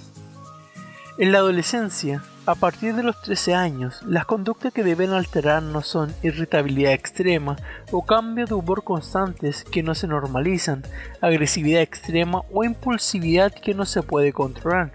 En 1.19 1.31
la 1.31 1.39
adolescencia, 1.39 2.23
a 2.47 2.55
partir 2.55 2.95
de 2.97 3.03
los 3.03 3.21
13 3.23 3.55
años, 3.55 4.01
las 4.05 4.25
conductas 4.25 4.73
que 4.73 4.83
deben 4.83 5.11
alterarnos 5.11 5.87
son 5.87 6.13
irritabilidad 6.23 6.93
extrema 6.93 7.57
o 7.93 8.05
cambio 8.05 8.47
de 8.47 8.55
humor 8.55 8.83
constantes 8.83 9.63
que 9.63 9.83
no 9.83 9.95
se 9.95 10.09
normalizan, 10.09 10.83
agresividad 11.21 11.83
extrema 11.83 12.43
o 12.53 12.65
impulsividad 12.65 13.53
que 13.53 13.75
no 13.75 13.85
se 13.85 14.03
puede 14.03 14.33
controlar 14.33 14.93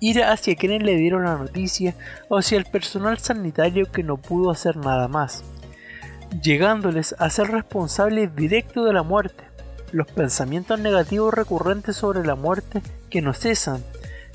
ir 0.00 0.24
hacia 0.24 0.56
quienes 0.56 0.82
le 0.82 0.96
dieron 0.96 1.24
la 1.24 1.36
noticia 1.36 1.94
o 2.28 2.38
hacia 2.38 2.58
el 2.58 2.64
personal 2.64 3.18
sanitario 3.18 3.92
que 3.92 4.02
no 4.02 4.16
pudo 4.16 4.50
hacer 4.50 4.76
nada 4.76 5.08
más, 5.08 5.44
llegándoles 6.42 7.14
a 7.18 7.28
ser 7.30 7.48
responsables 7.48 8.34
directos 8.34 8.86
de 8.86 8.94
la 8.94 9.02
muerte, 9.02 9.44
los 9.92 10.06
pensamientos 10.10 10.80
negativos 10.80 11.34
recurrentes 11.34 11.96
sobre 11.96 12.24
la 12.24 12.34
muerte 12.34 12.82
que 13.10 13.20
no 13.20 13.34
cesan, 13.34 13.84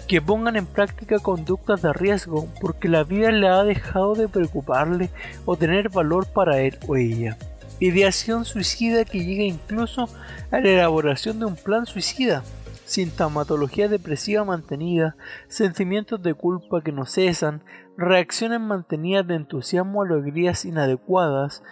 que 0.08 0.21
pongan 0.21 0.56
en 0.56 0.67
práctica 0.67 1.19
conductas 1.19 1.82
de 1.82 1.91
riesgo 1.91 2.47
porque 2.62 2.88
la 2.88 3.04
vida 3.04 3.32
le 3.32 3.47
ha 3.47 3.63
dejado 3.63 4.13
de 4.13 4.28
preocuparle 4.28 5.10
o 5.45 5.58
tener 5.58 5.89
valor 5.89 6.28
para 6.28 6.60
él 6.60 6.78
o 6.88 6.95
ella. 6.95 7.38
Ideación 7.80 8.45
suicida 8.45 9.04
que 9.04 9.25
llega 9.25 9.43
incluso 9.43 10.08
a 10.51 10.60
la 10.60 10.69
elaboración 10.69 11.39
de 11.39 11.45
un 11.45 11.56
plan 11.56 11.86
suicida 11.88 12.43
sintomatología 12.86 13.88
depresiva 13.88 14.45
mantenida, 14.45 15.15
sentimientos 15.48 16.21
de 16.21 16.34
culpa 16.34 16.82
que 16.82 16.91
no 16.91 17.06
cesan, 17.06 17.63
reacciones 17.98 18.62
mantenidas 18.62 19.28
de 19.28 19.36
entusiasmo 19.36 20.04
alegrías 20.04 20.65
inadecuadas, 20.65 21.63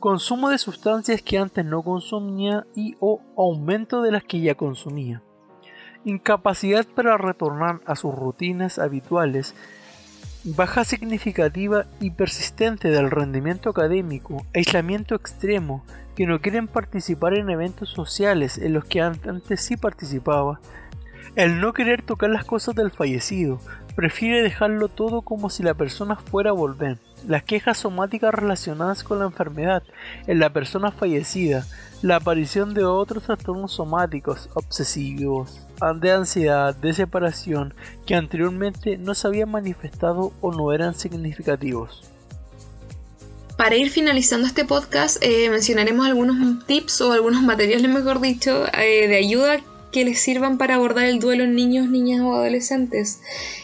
consumo 0.00 0.48
de 0.48 0.58
sustancias 0.58 1.22
que 1.22 1.38
antes 1.38 1.64
no 1.64 1.82
consumía 1.82 2.66
y 2.74 2.96
o 2.98 3.20
aumento 3.36 4.02
de 4.02 4.12
las 4.12 4.24
que 4.24 4.40
ya 4.40 4.56
consumía, 4.56 5.22
incapacidad 6.04 6.86
para 6.86 7.16
retornar 7.18 7.80
a 7.86 7.94
sus 7.94 8.14
rutinas 8.14 8.78
habituales, 8.78 9.54
baja 10.44 10.84
significativa 10.84 11.86
y 12.00 12.10
persistente 12.10 12.88
del 12.88 13.10
rendimiento 13.10 13.70
académico, 13.70 14.44
aislamiento 14.54 15.14
extremo, 15.14 15.84
que 16.16 16.26
no 16.26 16.40
quieren 16.40 16.68
participar 16.68 17.34
en 17.34 17.50
eventos 17.50 17.90
sociales 17.90 18.58
en 18.58 18.72
los 18.74 18.84
que 18.84 19.00
antes 19.00 19.60
sí 19.60 19.76
participaba, 19.76 20.60
el 21.34 21.60
no 21.60 21.72
querer 21.72 22.02
tocar 22.02 22.28
las 22.30 22.44
cosas 22.44 22.74
del 22.74 22.90
fallecido, 22.90 23.58
prefiere 23.96 24.42
dejarlo 24.42 24.88
todo 24.88 25.22
como 25.22 25.50
si 25.50 25.62
la 25.62 25.74
persona 25.74 26.16
fuera 26.16 26.50
a 26.50 26.54
volver. 26.54 26.98
Las 27.26 27.44
quejas 27.44 27.78
somáticas 27.78 28.34
relacionadas 28.34 29.04
con 29.04 29.18
la 29.18 29.26
enfermedad 29.26 29.82
en 30.26 30.40
la 30.40 30.52
persona 30.52 30.90
fallecida, 30.90 31.64
la 32.02 32.16
aparición 32.16 32.74
de 32.74 32.84
otros 32.84 33.24
trastornos 33.24 33.72
somáticos, 33.72 34.50
obsesivos, 34.54 35.66
de 36.00 36.12
ansiedad, 36.12 36.74
de 36.74 36.92
separación, 36.92 37.74
que 38.06 38.14
anteriormente 38.14 38.98
no 38.98 39.14
se 39.14 39.28
habían 39.28 39.50
manifestado 39.50 40.32
o 40.40 40.52
no 40.52 40.72
eran 40.72 40.94
significativos. 40.94 42.12
Para 43.62 43.76
ir 43.76 43.90
finalizando 43.90 44.48
este 44.48 44.64
podcast, 44.64 45.18
eh, 45.20 45.48
mencionaremos 45.48 46.04
algunos 46.04 46.66
tips 46.66 47.00
o 47.02 47.12
algunos 47.12 47.42
materiales, 47.42 47.88
mejor 47.88 48.20
dicho, 48.20 48.66
eh, 48.76 49.06
de 49.06 49.14
ayuda 49.14 49.60
que 49.92 50.04
les 50.04 50.18
sirvan 50.18 50.58
para 50.58 50.74
abordar 50.74 51.04
el 51.04 51.20
duelo 51.20 51.44
en 51.44 51.54
niños, 51.54 51.88
niñas 51.88 52.22
o 52.22 52.34
adolescentes. 52.34 53.20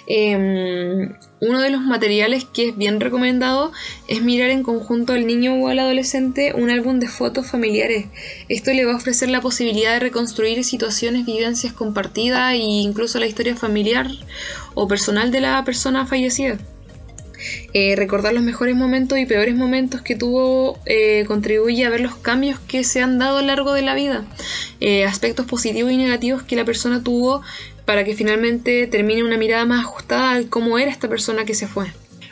Em, 0.07 1.17
uno 1.41 1.61
de 1.61 1.71
los 1.71 1.81
materiales 1.81 2.45
que 2.45 2.69
es 2.69 2.77
bien 2.77 3.01
recomendado 3.01 3.73
es 4.07 4.23
mirar 4.23 4.51
en 4.51 4.63
conjunto 4.63 5.15
al 5.15 5.27
niño 5.27 5.57
o 5.57 5.67
al 5.67 5.81
adolescente 5.81 6.53
un 6.55 6.71
álbum 6.71 7.01
de 7.01 7.09
fotos 7.09 7.51
familiares. 7.51 8.07
Esto 8.49 8.73
le 8.73 8.85
va 8.85 8.93
a 8.93 8.99
ofrecer 8.99 9.31
la 9.31 9.41
posibilidad 9.41 9.95
de 9.95 9.99
reconstruir 9.99 10.63
situaciones, 10.63 11.27
vivencias 11.27 11.73
compartidas 11.73 12.53
e 12.53 12.59
incluso 12.59 13.19
la 13.19 13.27
historia 13.27 13.57
familiar 13.57 14.07
o 14.75 14.87
personal 14.87 15.33
de 15.33 15.41
la 15.41 15.65
persona 15.65 16.07
fallecida. 16.07 16.57
Eh, 17.73 17.95
recordar 17.97 18.35
los 18.35 18.43
mejores 18.43 18.75
momentos 18.75 19.19
y 19.19 19.27
peores 19.27 19.55
momentos 19.55 20.03
que 20.03 20.17
tuvo 20.17 20.79
eh, 20.87 21.25
contribuye 21.27 21.85
a 21.85 21.91
ver 21.91 22.01
los 22.01 22.17
cambios 22.17 22.59
que 22.61 22.85
se 22.85 23.01
han 23.01 23.19
dado 23.19 23.39
a 23.39 23.41
lo 23.41 23.47
largo 23.47 23.73
de 23.73 23.83
la 23.83 23.95
vida, 23.95 24.25
eh, 24.81 25.05
aspectos 25.05 25.47
positivos 25.47 25.93
y 25.93 25.97
negativos 25.97 26.43
que 26.43 26.57
la 26.57 26.65
persona 26.65 27.03
tuvo 27.03 27.43
para 27.85 28.05
que 28.05 28.15
finalmente 28.15 28.87
termine 28.87 29.25
una 29.25 29.39
mirada 29.39 29.65
más 29.65 29.85
ajustada 29.85 30.33
a 30.35 30.43
cómo 30.49 30.79
era 30.79 30.91
esta 30.91 31.09
persona 31.09 31.45
que 31.45 31.55
se 31.55 31.67
fue. 31.67 31.87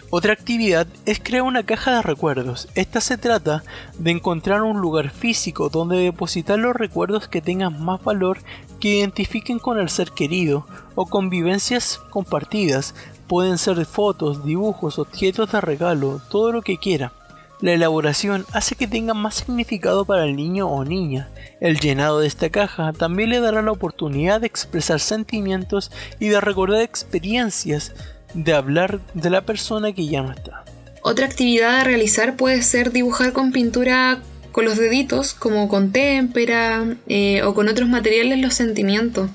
Otra 0.08 0.32
actividad 0.32 0.86
es 1.04 1.18
crear 1.18 1.42
una 1.42 1.64
caja 1.64 1.96
de 1.96 2.02
recuerdos. 2.02 2.68
Esta 2.76 3.00
se 3.00 3.18
trata 3.18 3.64
de 3.98 4.12
encontrar 4.12 4.62
un 4.62 4.80
lugar 4.80 5.10
físico 5.10 5.68
donde 5.68 5.96
depositar 5.96 6.60
los 6.60 6.76
recuerdos 6.76 7.26
que 7.26 7.42
tengan 7.42 7.84
más 7.84 8.02
valor 8.04 8.38
que 8.78 8.98
identifiquen 8.98 9.58
con 9.58 9.80
el 9.80 9.88
ser 9.88 10.12
querido 10.12 10.64
o 10.94 11.06
con 11.06 11.28
vivencias 11.28 12.00
compartidas, 12.10 12.94
Pueden 13.28 13.58
ser 13.58 13.84
fotos, 13.84 14.44
dibujos, 14.44 14.98
objetos 14.98 15.50
de 15.52 15.60
regalo, 15.60 16.20
todo 16.30 16.52
lo 16.52 16.62
que 16.62 16.78
quiera. 16.78 17.12
La 17.60 17.72
elaboración 17.72 18.44
hace 18.52 18.74
que 18.74 18.86
tenga 18.86 19.14
más 19.14 19.36
significado 19.36 20.04
para 20.04 20.24
el 20.24 20.36
niño 20.36 20.68
o 20.68 20.84
niña. 20.84 21.30
El 21.60 21.80
llenado 21.80 22.20
de 22.20 22.26
esta 22.26 22.50
caja 22.50 22.92
también 22.92 23.30
le 23.30 23.40
dará 23.40 23.62
la 23.62 23.72
oportunidad 23.72 24.42
de 24.42 24.46
expresar 24.46 25.00
sentimientos 25.00 25.90
y 26.20 26.28
de 26.28 26.40
recordar 26.40 26.82
experiencias, 26.82 27.94
de 28.34 28.52
hablar 28.52 29.00
de 29.14 29.30
la 29.30 29.40
persona 29.40 29.92
que 29.92 30.06
ya 30.06 30.22
no 30.22 30.32
está. 30.32 30.64
Otra 31.02 31.26
actividad 31.26 31.80
a 31.80 31.84
realizar 31.84 32.36
puede 32.36 32.62
ser 32.62 32.92
dibujar 32.92 33.32
con 33.32 33.52
pintura 33.52 34.20
con 34.56 34.64
los 34.64 34.78
deditos, 34.78 35.34
como 35.34 35.68
con 35.68 35.92
témpera 35.92 36.96
eh, 37.08 37.42
o 37.42 37.52
con 37.52 37.68
otros 37.68 37.90
materiales, 37.90 38.38
los 38.38 38.54
sentimientos. 38.54 39.28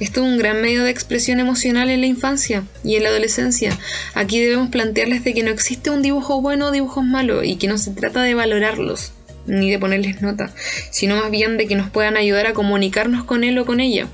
Esto 0.00 0.20
es 0.20 0.30
un 0.30 0.36
gran 0.36 0.60
medio 0.60 0.84
de 0.84 0.90
expresión 0.90 1.40
emocional 1.40 1.88
en 1.88 2.02
la 2.02 2.06
infancia 2.08 2.62
y 2.84 2.96
en 2.96 3.04
la 3.04 3.08
adolescencia. 3.08 3.74
Aquí 4.12 4.38
debemos 4.38 4.68
plantearles 4.68 5.24
de 5.24 5.32
que 5.32 5.42
no 5.42 5.50
existe 5.50 5.88
un 5.88 6.02
dibujo 6.02 6.42
bueno 6.42 6.66
o 6.66 6.72
dibujos 6.72 7.02
malos 7.06 7.46
y 7.46 7.56
que 7.56 7.68
no 7.68 7.78
se 7.78 7.92
trata 7.92 8.20
de 8.22 8.34
valorarlos 8.34 9.12
ni 9.46 9.70
de 9.70 9.78
ponerles 9.78 10.20
nota, 10.20 10.52
sino 10.90 11.16
más 11.16 11.30
bien 11.30 11.56
de 11.56 11.66
que 11.66 11.74
nos 11.74 11.88
puedan 11.88 12.18
ayudar 12.18 12.46
a 12.46 12.52
comunicarnos 12.52 13.24
con 13.24 13.44
él 13.44 13.58
o 13.58 13.64
con 13.64 13.80
ella. 13.80 14.08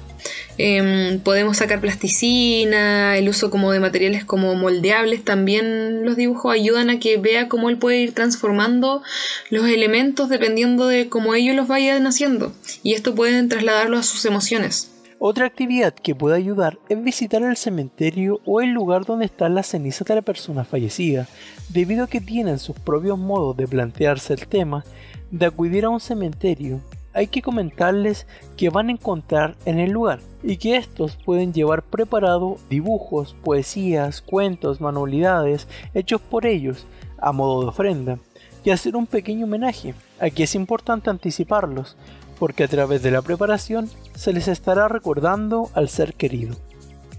Em, 0.59 1.19
podemos 1.21 1.57
sacar 1.57 1.81
plasticina, 1.81 3.17
el 3.17 3.29
uso 3.29 3.51
como 3.51 3.73
de 3.73 3.81
materiales 3.81 4.25
como 4.25 4.55
moldeables, 4.55 5.25
también 5.25 6.05
los 6.05 6.17
dibujos 6.17 6.53
ayudan 6.53 6.91
a 6.91 6.99
que 6.99 7.17
vea 7.17 7.49
cómo 7.49 7.71
él 7.71 7.79
puede 7.79 8.01
ir 8.01 8.13
transformando 8.13 9.03
los 9.51 9.67
elementos 9.67 10.29
dependiendo 10.29 10.87
de 10.89 11.09
cómo 11.09 11.35
ellos 11.35 11.57
los 11.57 11.69
vayan 11.69 12.07
haciendo 12.07 12.53
y 12.83 12.93
esto 12.95 13.15
pueden 13.15 13.49
trasladarlo 13.49 13.97
a 13.97 14.03
sus 14.03 14.25
emociones. 14.27 14.91
Otra 15.25 15.47
actividad 15.47 15.95
que 15.95 16.17
puede 16.17 16.37
ayudar 16.37 16.79
es 16.89 17.03
visitar 17.03 17.43
el 17.43 17.57
cementerio 17.57 18.41
o 18.45 18.61
el 18.61 18.71
lugar 18.71 19.05
donde 19.05 19.27
están 19.27 19.55
las 19.55 19.69
cenizas 19.69 20.07
de 20.09 20.17
la 20.17 20.23
persona 20.23 20.65
fallecida, 20.65 21.29
debido 21.69 22.05
a 22.05 22.09
que 22.09 22.21
tienen 22.21 22.59
sus 22.59 22.77
propios 22.77 23.17
modos 23.17 23.57
de 23.57 23.69
plantearse 23.69 24.35
el 24.35 24.49
tema 24.49 24.85
de 25.31 25.47
acudir 25.47 25.85
a 25.85 25.91
un 25.91 26.01
cementerio 26.01 26.81
hay 27.15 27.27
que 27.27 27.43
comentarles 27.43 28.27
que 28.57 28.71
van 28.71 28.89
a 28.89 28.93
encontrar 28.93 29.55
en 29.65 29.79
el 29.79 29.91
lugar 29.91 30.21
y 30.43 30.57
que 30.57 30.77
estos 30.77 31.17
pueden 31.17 31.53
llevar 31.53 31.83
preparado 31.83 32.59
dibujos, 32.69 33.35
poesías, 33.45 34.23
cuentos, 34.23 34.81
manualidades 34.81 35.69
hechos 35.95 36.21
por 36.21 36.47
ellos 36.47 36.87
a 37.19 37.33
modo 37.33 37.63
de 37.63 37.69
ofrenda 37.69 38.19
y 38.65 38.71
hacer 38.71 38.97
un 38.97 39.07
pequeño 39.07 39.47
homenaje. 39.47 39.95
Aquí 40.21 40.43
es 40.43 40.55
importante 40.55 41.11
anticiparlos 41.11 41.97
porque 42.39 42.65
a 42.65 42.69
través 42.69 43.03
de 43.03 43.11
la 43.11 43.23
preparación 43.23 43.89
se 44.15 44.33
les 44.33 44.49
estará 44.49 44.89
recordando 44.89 45.71
al 45.75 45.89
ser 45.89 46.15
querido. 46.15 46.57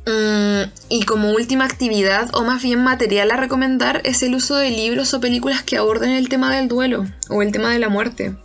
Mm, 0.05 0.63
y 0.89 1.05
como 1.05 1.31
última 1.31 1.63
actividad, 1.63 2.29
o 2.33 2.43
más 2.43 2.61
bien 2.61 2.83
material 2.83 3.31
a 3.31 3.37
recomendar, 3.37 4.01
es 4.03 4.21
el 4.21 4.35
uso 4.35 4.57
de 4.57 4.69
libros 4.69 5.13
o 5.13 5.21
películas 5.21 5.63
que 5.63 5.77
aborden 5.77 6.09
el 6.09 6.27
tema 6.27 6.53
del 6.53 6.67
duelo 6.67 7.05
o 7.29 7.41
el 7.41 7.53
tema 7.53 7.71
de 7.71 7.79
la 7.79 7.87
muerte. 7.87 8.35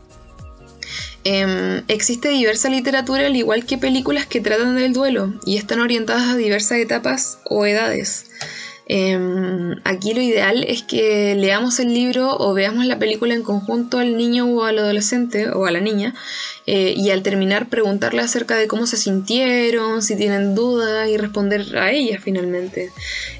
Em, 1.31 1.85
existe 1.89 2.31
diversa 2.31 2.71
literatura 2.71 3.27
al 3.27 3.37
igual 3.37 3.67
que 3.67 3.77
películas 3.77 4.25
que 4.25 4.41
tratan 4.41 4.77
del 4.77 4.95
duelo 4.95 5.35
y 5.45 5.59
están 5.59 5.79
orientadas 5.81 6.29
a 6.29 6.37
diversas 6.37 6.79
etapas 6.79 7.39
o 7.45 7.67
edades. 7.67 8.25
Em, 8.91 9.77
aquí 9.85 10.15
lo 10.15 10.23
ideal 10.23 10.65
es 10.67 10.83
que 10.83 11.35
leamos 11.35 11.79
el 11.79 11.93
libro 11.93 12.35
o 12.39 12.55
veamos 12.55 12.87
la 12.87 12.99
película 12.99 13.35
en 13.35 13.43
conjunto 13.43 13.99
al 13.99 14.17
niño 14.17 14.47
o 14.47 14.65
al 14.65 14.79
adolescente 14.79 15.51
o 15.51 15.67
a 15.67 15.71
la 15.71 15.81
niña 15.81 16.15
eh, 16.67 16.95
y 16.97 17.11
al 17.11 17.23
terminar 17.23 17.69
preguntarle 17.69 18.23
acerca 18.23 18.57
de 18.57 18.67
cómo 18.67 18.87
se 18.87 18.97
sintieron, 18.97 20.01
si 20.01 20.17
tienen 20.17 20.55
dudas 20.55 21.07
y 21.11 21.19
responder 21.19 21.77
a 21.77 21.93
ellas 21.93 22.23
finalmente. 22.23 22.91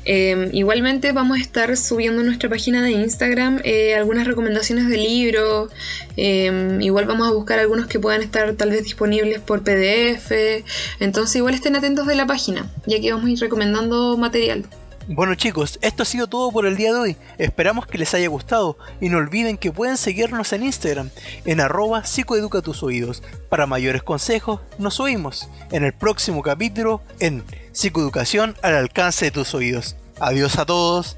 Em, 0.05 0.51
igualmente 0.53 1.13
vamos 1.13 1.39
a 1.39 1.41
estar 1.41 1.75
subiendo 1.79 2.21
en 2.21 2.27
nuestra 2.27 2.51
página 2.51 2.83
de 2.83 2.91
Instagram 2.91 3.61
eh, 3.65 3.95
algunas 3.95 4.27
recomendaciones 4.27 4.89
de 4.89 4.99
libros, 4.99 5.71
em, 6.17 6.81
igual 6.83 7.07
vamos 7.07 7.27
a 7.27 7.33
buscar 7.33 7.59
algunos 7.59 7.87
que 7.87 7.99
puedan 7.99 8.21
estar 8.21 8.53
tal 8.55 8.71
vez 8.71 8.85
disponibles 8.85 9.41
por 9.41 9.63
PDF, 9.63 10.63
entonces 11.01 11.37
igual 11.37 11.55
estén 11.55 11.75
atentos 11.77 12.07
de 12.07 12.17
la 12.17 12.27
página, 12.27 12.71
ya 12.87 13.01
que 13.01 13.13
vamos 13.13 13.29
a 13.29 13.31
ir 13.31 13.41
recomendando 13.41 14.17
material. 14.19 14.67
Bueno 15.11 15.35
chicos, 15.37 15.79
esto 15.81 16.03
ha 16.03 16.07
sido 16.07 16.27
todo 16.27 16.53
por 16.53 16.67
el 16.67 16.77
día 16.77 16.93
de 16.93 16.99
hoy. 16.99 17.17
Esperamos 17.39 17.87
que 17.87 17.97
les 17.97 18.13
haya 18.13 18.29
gustado 18.29 18.77
y 19.01 19.09
no 19.09 19.17
olviden 19.17 19.57
que 19.57 19.73
pueden 19.73 19.97
seguirnos 19.97 20.53
en 20.53 20.65
Instagram 20.65 21.09
en 21.47 21.61
arroba 21.61 22.05
psicoeduca 22.05 22.61
tus 22.61 22.83
oídos. 22.83 23.23
Para 23.49 23.67
mayores 23.67 24.03
consejos, 24.03 24.61
nos 24.77 25.01
oímos 25.01 25.49
en 25.73 25.85
el 25.85 25.95
próximo 25.95 26.43
capítulo 26.43 27.01
en 27.21 27.43
Psicoeducación 27.73 28.55
al 28.61 28.75
alcance 28.75 29.25
de 29.25 29.31
tus 29.31 29.55
oídos. 29.55 29.97
Adiós 30.21 30.59
a 30.59 30.67
todos. 30.67 31.17